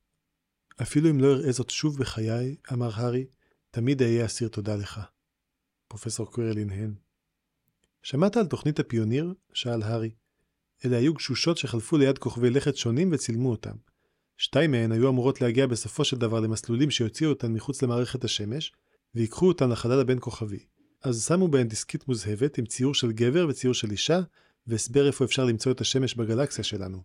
אפילו 0.81 1.09
אם 1.09 1.19
לא 1.19 1.27
אראה 1.33 1.51
זאת 1.51 1.69
שוב 1.69 1.99
בחיי, 1.99 2.55
אמר 2.73 2.89
הארי, 2.93 3.25
תמיד 3.71 4.01
אהיה 4.01 4.25
אסיר 4.25 4.47
תודה 4.47 4.75
לך. 4.75 4.99
פרופסור 5.87 6.31
קווירל 6.31 6.57
הנהן. 6.57 6.93
שמעת 8.03 8.37
על 8.37 8.47
תוכנית 8.47 8.79
הפיוניר? 8.79 9.33
שאל 9.53 9.81
הארי. 9.83 10.11
אלה 10.85 10.97
היו 10.97 11.13
גשושות 11.13 11.57
שחלפו 11.57 11.97
ליד 11.97 12.17
כוכבי 12.17 12.49
לכת 12.49 12.77
שונים 12.77 13.09
וצילמו 13.11 13.51
אותם. 13.51 13.75
שתיים 14.41 14.71
מהן 14.71 14.91
היו 14.91 15.09
אמורות 15.09 15.41
להגיע 15.41 15.67
בסופו 15.67 16.05
של 16.05 16.17
דבר 16.17 16.39
למסלולים 16.39 16.91
שיוציאו 16.91 17.29
אותן 17.29 17.53
מחוץ 17.53 17.83
למערכת 17.83 18.23
השמש, 18.23 18.71
ויקחו 19.15 19.47
אותן 19.47 19.69
לחלל 19.69 19.99
הבין 19.99 20.17
כוכבי. 20.21 20.59
אז 21.03 21.27
שמו 21.27 21.47
בהן 21.47 21.67
דיסקית 21.67 22.07
מוזהבת 22.07 22.57
עם 22.57 22.65
ציור 22.65 22.93
של 22.93 23.11
גבר 23.11 23.47
וציור 23.49 23.73
של 23.73 23.91
אישה, 23.91 24.19
והסבר 24.67 25.07
איפה 25.07 25.25
אפשר 25.25 25.45
למצוא 25.45 25.71
את 25.71 25.81
השמש 25.81 26.15
בגלקסיה 26.15 26.63
שלנו. 26.63 27.03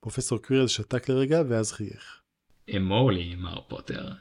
פרופסור 0.00 0.38
קווירל 0.38 0.66
שתק 0.66 1.08
לרגע 1.08 1.42
ואז 1.48 1.72
חייך. 1.72 2.20
אמור 2.76 3.12
לי, 3.12 3.34
מר 3.34 3.60
פוטר. 3.68 4.12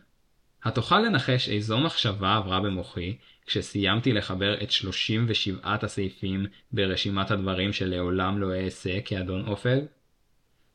התוכל 0.64 1.00
לנחש 1.00 1.50
איזו 1.50 1.78
מחשבה 1.78 2.36
עברה 2.36 2.60
במוחי 2.60 3.18
כשסיימתי 3.46 4.14
לחבר 4.14 4.64
את 4.64 4.72
37 4.72 5.76
הסעיפים 5.82 6.46
ברשימת 6.72 7.32
הדברים 7.32 7.74
שלעולם 7.74 8.40
לא 8.40 8.56
אעשה 8.56 9.02
כאדון 9.02 9.48
אופל? 9.48 9.80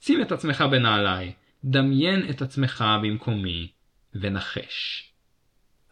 שים 0.00 0.22
את 0.22 0.32
עצמך 0.32 0.64
בנעליי, 0.70 1.32
דמיין 1.64 2.30
את 2.30 2.42
עצמך 2.42 2.84
במקומי, 3.02 3.68
ונחש. 4.14 5.04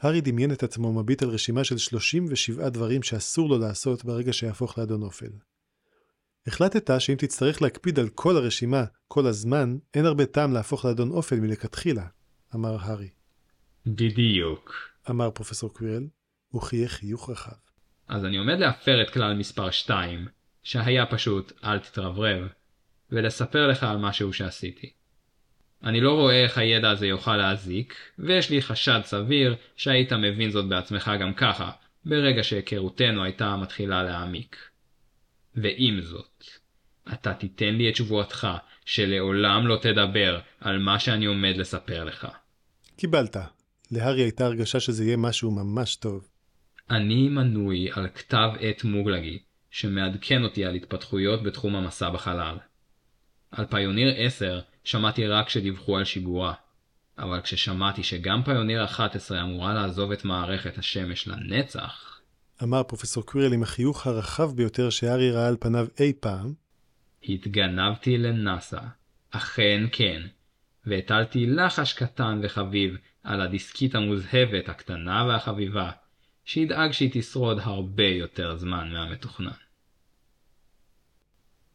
הארי 0.01 0.21
דמיין 0.21 0.53
את 0.53 0.62
עצמו 0.62 0.92
מביט 0.92 1.23
על 1.23 1.29
רשימה 1.29 1.64
של 1.64 1.79
37 1.79 2.69
דברים 2.69 3.03
שאסור 3.03 3.49
לו 3.49 3.59
לעשות 3.59 4.05
ברגע 4.05 4.33
שיהפוך 4.33 4.79
לאדון 4.79 5.03
אופל. 5.03 5.31
החלטת 6.47 6.90
שאם 7.01 7.14
תצטרך 7.19 7.62
להקפיד 7.62 7.99
על 7.99 8.09
כל 8.09 8.37
הרשימה 8.37 8.85
כל 9.09 9.27
הזמן, 9.27 9.77
אין 9.95 10.07
הרבה 10.07 10.27
טעם 10.27 10.53
להפוך 10.53 10.85
לאדון 10.85 11.11
אופל 11.11 11.37
מלכתחילה, 11.37 12.07
אמר 12.55 12.77
הארי. 12.81 13.09
בדיוק. 13.87 14.73
אמר 15.11 15.31
פרופסור 15.31 15.75
קווירל, 15.75 16.07
הוא 16.49 16.62
חייך 16.62 16.92
חיוך 16.92 17.31
רחב. 17.31 17.57
אז 18.09 18.25
אני 18.25 18.37
עומד 18.37 18.59
להפר 18.59 19.03
את 19.03 19.11
כלל 19.11 19.35
מספר 19.35 19.71
2, 19.71 20.29
שהיה 20.62 21.07
פשוט 21.07 21.53
אל 21.64 21.79
תתרברב, 21.79 22.49
ולספר 23.11 23.66
לך 23.66 23.83
על 23.83 23.97
משהו 23.97 24.33
שעשיתי. 24.33 24.90
אני 25.85 26.01
לא 26.01 26.12
רואה 26.12 26.42
איך 26.42 26.59
הידע 26.59 26.90
הזה 26.90 27.07
יוכל 27.07 27.37
להזיק, 27.37 27.95
ויש 28.19 28.51
לי 28.51 28.62
חשד 28.62 29.01
סביר 29.05 29.57
שהיית 29.77 30.12
מבין 30.12 30.51
זאת 30.51 30.69
בעצמך 30.69 31.11
גם 31.21 31.35
ככה, 31.35 31.71
ברגע 32.05 32.42
שהיכרותנו 32.42 33.25
הייתה 33.25 33.57
מתחילה 33.57 34.03
להעמיק. 34.03 34.57
ועם 35.55 36.01
זאת, 36.01 36.45
אתה 37.12 37.35
תיתן 37.35 37.75
לי 37.75 37.90
את 37.90 37.97
שבועתך 37.97 38.49
שלעולם 38.85 39.66
לא 39.66 39.79
תדבר 39.83 40.40
על 40.61 40.79
מה 40.79 40.99
שאני 40.99 41.27
עומד 41.27 41.57
לספר 41.57 42.05
לך. 42.05 42.29
קיבלת. 42.97 43.37
להארי 43.90 44.23
הייתה 44.23 44.47
הרגשה 44.47 44.81
שזה 44.81 45.05
יהיה 45.05 45.16
משהו 45.16 45.51
ממש 45.51 45.97
טוב. 45.97 46.29
אני 46.90 47.29
מנוי 47.29 47.88
על 47.92 48.09
כתב 48.09 48.49
עת 48.61 48.85
מוגלגי, 48.85 49.38
שמעדכן 49.71 50.45
אותי 50.45 50.64
על 50.64 50.75
התפתחויות 50.75 51.42
בתחום 51.42 51.77
המסע 51.77 52.11
בחלל. 52.11 52.57
על 53.57 53.66
פיוניר 53.66 54.14
10 54.16 54.61
שמעתי 54.85 55.27
רק 55.27 55.49
שדיווחו 55.49 55.96
על 55.96 56.04
שיגורה, 56.04 56.54
אבל 57.19 57.40
כששמעתי 57.40 58.02
שגם 58.02 58.42
פיוניר 58.44 58.85
11 58.85 59.42
אמורה 59.42 59.75
לעזוב 59.75 60.13
את 60.13 60.25
מערכת 60.25 60.79
השמש 60.79 61.29
לנצח, 61.29 62.21
אמר 62.63 62.83
פרופסור 62.83 63.27
קווירל 63.27 63.52
עם 63.52 63.63
החיוך 63.63 64.07
הרחב 64.07 64.57
ביותר 64.57 64.90
שהארי 64.90 65.31
ראה 65.31 65.48
על 65.48 65.57
פניו 65.61 65.87
אי 66.00 66.13
פעם, 66.21 66.52
התגנבתי 67.29 68.19
לנאסא. 68.19 68.81
אכן 69.31 69.85
כן. 69.92 70.23
והטלתי 70.87 71.46
לחש 71.46 71.92
קטן 71.92 72.40
וחביב 72.42 72.96
על 73.23 73.40
הדיסקית 73.40 73.94
המוזהבת 73.94 74.69
הקטנה 74.69 75.25
והחביבה, 75.29 75.90
שידאג 76.44 76.92
שהיא 76.92 77.11
תשרוד 77.13 77.59
הרבה 77.61 78.07
יותר 78.07 78.57
זמן 78.57 78.92
מהמתוכנן. 78.92 79.50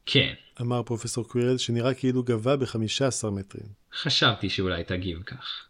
כן, 0.06 0.34
אמר 0.62 0.84
פרופסור 0.84 1.28
קווירל 1.28 1.58
שנראה 1.58 1.94
כאילו 1.94 2.24
גבה 2.24 2.58
ב-15 2.58 3.30
מטרים. 3.32 3.68
חשבתי 3.94 4.50
שאולי 4.50 4.84
תגיב 4.84 5.24
כך. 5.24 5.68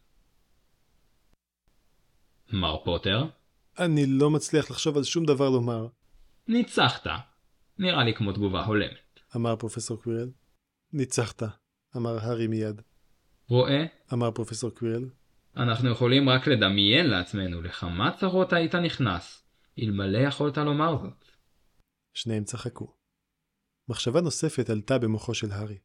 מר 2.54 2.84
פוטר, 2.84 3.26
אני 3.80 4.06
לא 4.06 4.30
מצליח 4.30 4.72
לחשוב 4.72 4.98
על 4.98 5.04
שום 5.04 5.26
דבר 5.26 5.50
לומר. 5.50 5.88
ניצחת. 6.48 7.08
נראה 7.80 8.04
לי 8.04 8.14
כמו 8.14 8.32
תגובה 8.34 8.66
הולמת. 8.66 9.20
אמר 9.36 9.56
פרופסור 9.56 10.02
קווירל. 10.04 10.30
ניצחת, 10.94 11.44
אמר 11.98 12.18
הארי 12.22 12.48
מיד. 12.48 12.82
רואה? 13.48 13.86
אמר 14.14 14.32
פרופסור 14.32 14.70
קווירל. 14.70 15.10
אנחנו 15.58 15.92
יכולים 15.92 16.30
רק 16.30 16.48
לדמיין 16.48 17.06
לעצמנו 17.06 17.62
לכמה 17.62 18.12
צרות 18.20 18.54
היית 18.54 18.76
נכנס, 18.76 19.44
אלמלא 19.80 20.18
יכולת 20.18 20.58
לומר 20.58 20.98
זאת. 21.02 21.26
שניהם 22.14 22.44
צחקו. 22.44 23.01
מחשבה 23.90 24.22
נוספת 24.22 24.70
עלתה 24.70 24.98
במוחו 24.98 25.34
של 25.34 25.52
הארי. 25.52 25.78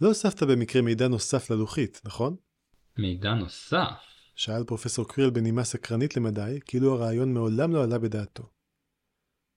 לא 0.00 0.08
הוספת 0.08 0.42
במקרה 0.42 0.82
מידע 0.82 1.08
נוסף 1.08 1.50
ללוחית, 1.50 2.00
נכון? 2.04 2.36
מידע 2.98 3.34
נוסף? 3.34 4.10
שאל 4.34 4.64
פרופסור 4.64 5.04
קווירל 5.08 5.30
בנימה 5.30 5.64
סקרנית 5.64 6.16
למדי, 6.16 6.58
כאילו 6.64 6.94
הרעיון 6.94 7.34
מעולם 7.34 7.72
לא 7.72 7.84
עלה 7.84 7.98
בדעתו. 7.98 8.50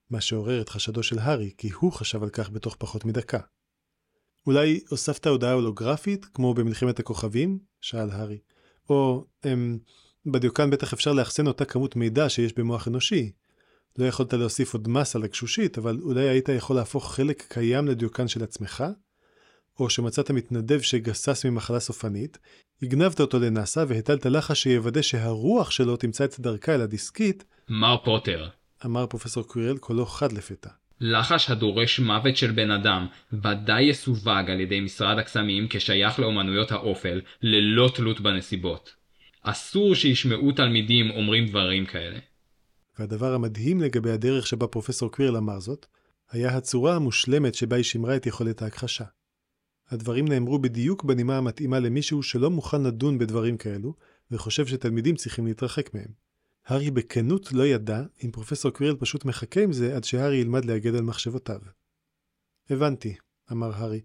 מה 0.10 0.22
שעורר 0.22 0.62
את 0.62 0.70
חשדו 0.70 1.04
של 1.04 1.20
הארי, 1.20 1.52
כי 1.58 1.70
הוא 1.70 1.92
חשב 1.92 2.24
על 2.24 2.30
כך 2.30 2.50
בתוך 2.50 2.76
פחות 2.80 3.06
מדקה. 3.06 3.40
אולי 4.48 4.80
הוספת 4.90 5.28
הודעה 5.28 5.54
הולוגרפית, 5.54 6.26
כמו 6.26 6.54
במלחמת 6.54 7.00
הכוכבים? 7.00 7.60
שאל 7.82 8.10
הארי. 8.10 8.40
או, 8.90 9.26
אמ, 9.46 9.80
בדיוקן 10.26 10.70
בטח 10.70 10.94
אפשר 10.94 11.14
לאחסן 11.14 11.48
אותה 11.48 11.66
כמות 11.66 11.96
מידע 11.96 12.30
שיש 12.30 12.54
במוח 12.54 12.88
אנושי. 12.88 13.32
לא 13.98 14.06
יכולת 14.06 14.34
להוסיף 14.34 14.74
עוד 14.74 14.88
מסה 14.88 15.20
לגשושית, 15.20 15.78
אבל 15.78 16.00
אולי 16.02 16.30
היית 16.30 16.50
יכול 16.50 16.76
להפוך 16.76 17.16
חלק 17.16 17.46
קיים 17.50 17.88
לדיוקן 17.88 18.28
של 18.28 18.44
עצמך? 18.44 18.84
או 19.80 19.90
שמצאת 19.90 20.32
מתנדב 20.32 20.82
שגסס 20.82 21.46
ממחלה 21.46 21.80
סופנית, 21.80 22.38
הגנבת 22.82 23.20
אותו 23.20 23.40
לנאסא 23.40 23.86
והטלת 23.88 24.26
לחש 24.26 24.64
שיוודא 24.64 25.02
שהרוח 25.02 25.72
שלו 25.72 25.98
תמצא 25.98 26.26
את 26.26 26.40
דרכה 26.40 26.76
אל 26.76 26.82
הדיסקית, 26.82 27.44
מר 27.70 27.98
פוטר, 28.04 28.50
אמר 28.86 29.06
פרופסור 29.06 29.44
קווירל 29.48 29.78
קולו 29.78 30.06
חד 30.06 30.32
לפתע. 30.32 30.70
לחש 31.02 31.50
הדורש 31.50 32.00
מוות 32.00 32.38
של 32.38 32.52
בן 32.52 32.72
אדם 32.72 33.08
ודאי 33.34 33.84
יסווג 33.84 34.28
על 34.28 34.60
ידי 34.60 34.80
משרד 34.80 35.18
הקסמים 35.18 35.68
כשייך 35.70 36.20
לאומנויות 36.20 36.72
האופל 36.72 37.22
ללא 37.42 37.92
תלות 37.96 38.22
בנסיבות. 38.22 38.96
אסור 39.42 39.96
שישמעו 39.96 40.52
תלמידים 40.52 41.12
אומרים 41.12 41.48
דברים 41.48 41.86
כאלה. 41.86 42.20
והדבר 43.00 43.34
המדהים 43.34 43.82
לגבי 43.82 44.12
הדרך 44.12 44.48
שבה 44.48 44.68
פרופסור 44.68 45.12
קווירל 45.12 45.38
אמר 45.38 45.60
זאת, 45.60 45.86
היה 46.32 46.58
הצורה 46.58 46.96
המושלמת 46.96 47.56
שבה 47.56 47.76
היא 47.76 47.84
שימרה 47.84 48.16
את 48.16 48.26
יכולת 48.26 48.62
ההכחשה. 48.62 49.06
הדברים 49.90 50.28
נאמרו 50.28 50.60
בדיוק 50.60 51.04
בנימה 51.04 51.38
המתאימה 51.38 51.80
למישהו 51.80 52.24
שלא 52.24 52.50
מוכן 52.50 52.84
לדון 52.84 53.18
בדברים 53.18 53.58
כאלו, 53.58 53.94
וחושב 54.32 54.68
שתלמידים 54.68 55.16
צריכים 55.16 55.46
להתרחק 55.48 55.94
מהם. 55.94 56.24
הארי 56.66 56.92
בכנות 56.92 57.52
לא 57.52 57.66
ידע 57.66 58.04
אם 58.24 58.32
פרופסור 58.32 58.72
קווירל 58.72 58.96
פשוט 58.96 59.26
מחכה 59.26 59.64
עם 59.64 59.74
זה 59.74 59.96
עד 59.96 60.04
שהארי 60.04 60.36
ילמד 60.36 60.66
להגד 60.66 60.96
על 60.96 61.02
מחשבותיו. 61.02 61.60
הבנתי, 62.70 63.16
אמר 63.52 63.72
הארי. 63.74 64.02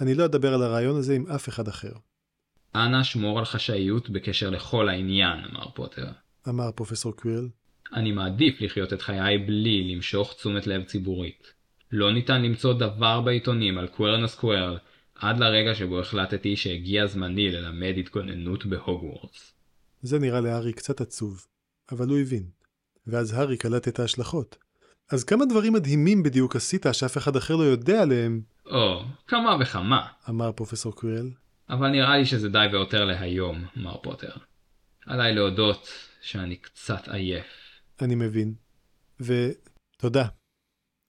אני 0.00 0.14
לא 0.14 0.24
אדבר 0.24 0.54
על 0.54 0.62
הרעיון 0.62 0.96
הזה 0.96 1.14
עם 1.14 1.26
אף 1.26 1.48
אחד 1.48 1.68
אחר. 1.68 1.92
אנא 2.74 3.02
שמור 3.02 3.38
על 3.38 3.44
חשאיות 3.44 4.10
בקשר 4.10 4.50
לכל 4.50 4.88
העניין, 4.88 5.38
אמר 5.50 5.70
פוטר. 5.70 6.06
אמר 6.48 6.72
פרופסור 6.72 7.12
קווירל. 7.16 7.48
אני 7.94 8.12
מעדיף 8.12 8.60
לחיות 8.60 8.92
את 8.92 9.02
חיי 9.02 9.38
בלי 9.38 9.94
למשוך 9.94 10.34
תשומת 10.34 10.66
לב 10.66 10.84
ציבורית. 10.84 11.52
לא 11.92 12.12
ניתן 12.12 12.42
למצוא 12.42 12.72
דבר 12.72 13.20
בעיתונים 13.20 13.78
על 13.78 13.86
קוורנוס 13.86 14.34
קוורל 14.34 14.78
עד 15.14 15.38
לרגע 15.38 15.74
שבו 15.74 16.00
החלטתי 16.00 16.56
שהגיע 16.56 17.06
זמני 17.06 17.50
ללמד 17.50 17.94
התגוננות 17.98 18.66
בהוגוורטס. 18.66 19.52
זה 20.02 20.18
נראה 20.18 20.40
להארי 20.40 20.72
קצת 20.72 21.00
עצוב, 21.00 21.46
אבל 21.92 22.08
הוא 22.08 22.18
הבין. 22.18 22.42
ואז 23.06 23.32
הארי 23.32 23.56
קלט 23.56 23.88
את 23.88 23.98
ההשלכות. 23.98 24.56
אז 25.10 25.24
כמה 25.24 25.44
דברים 25.44 25.72
מדהימים 25.72 26.22
בדיוק 26.22 26.56
עשית 26.56 26.86
שאף 26.92 27.18
אחד 27.18 27.36
אחר 27.36 27.56
לא 27.56 27.62
יודע 27.62 28.02
עליהם, 28.02 28.40
או, 28.66 29.02
כמה 29.26 29.56
וכמה. 29.60 30.06
אמר 30.28 30.52
פרופסור 30.52 30.92
קווירל. 30.92 31.30
אבל 31.70 31.88
נראה 31.88 32.18
לי 32.18 32.26
שזה 32.26 32.48
די 32.48 32.66
והותר 32.72 33.04
להיום, 33.04 33.64
מר 33.76 33.96
פוטר. 34.02 34.32
עליי 35.06 35.34
להודות 35.34 35.88
שאני 36.20 36.56
קצת 36.56 37.08
עייף. 37.08 37.61
אני 38.02 38.14
מבין. 38.14 38.54
ותודה. 39.20 40.28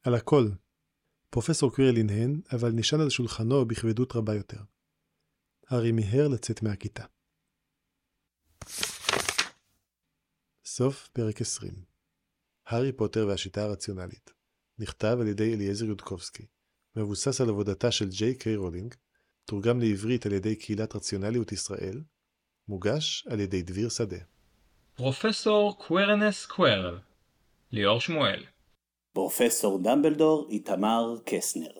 על 0.03 0.15
הכל. 0.15 0.47
פרופסור 1.29 1.75
קווירל 1.75 1.97
הנהן, 1.97 2.41
אבל 2.51 2.71
נשען 2.71 2.99
על 3.01 3.09
שולחנו 3.09 3.65
בכבדות 3.65 4.15
רבה 4.15 4.35
יותר. 4.35 4.59
הארי 5.69 5.91
מיהר 5.91 6.27
לצאת 6.27 6.63
מהכיתה. 6.63 7.05
סוף 10.65 11.09
פרק 11.13 11.41
20 11.41 11.73
הארי 12.65 12.91
פוטר 12.91 13.27
והשיטה 13.27 13.63
הרציונלית 13.63 14.29
נכתב 14.79 15.17
על 15.21 15.27
ידי 15.27 15.53
אליעזר 15.53 15.85
יודקובסקי 15.85 16.45
מבוסס 16.95 17.41
על 17.41 17.49
עבודתה 17.49 17.91
של 17.91 18.09
ג'יי 18.09 18.35
קיי 18.35 18.55
רולינג 18.55 18.95
תורגם 19.45 19.79
לעברית 19.79 20.25
על 20.25 20.31
ידי 20.31 20.55
קהילת 20.55 20.95
רציונליות 20.95 21.51
ישראל 21.51 22.03
מוגש 22.67 23.27
על 23.29 23.39
ידי 23.39 23.61
דביר 23.61 23.89
שדה 23.89 24.17
פרופסור 24.95 25.77
קוורנס 25.77 26.45
קוורל 26.45 26.99
ליאור 27.71 27.99
שמואל. 27.99 28.43
פרופסור 29.13 29.79
דמבלדור 29.83 30.47
איתמר 30.49 31.15
קסנר 31.25 31.71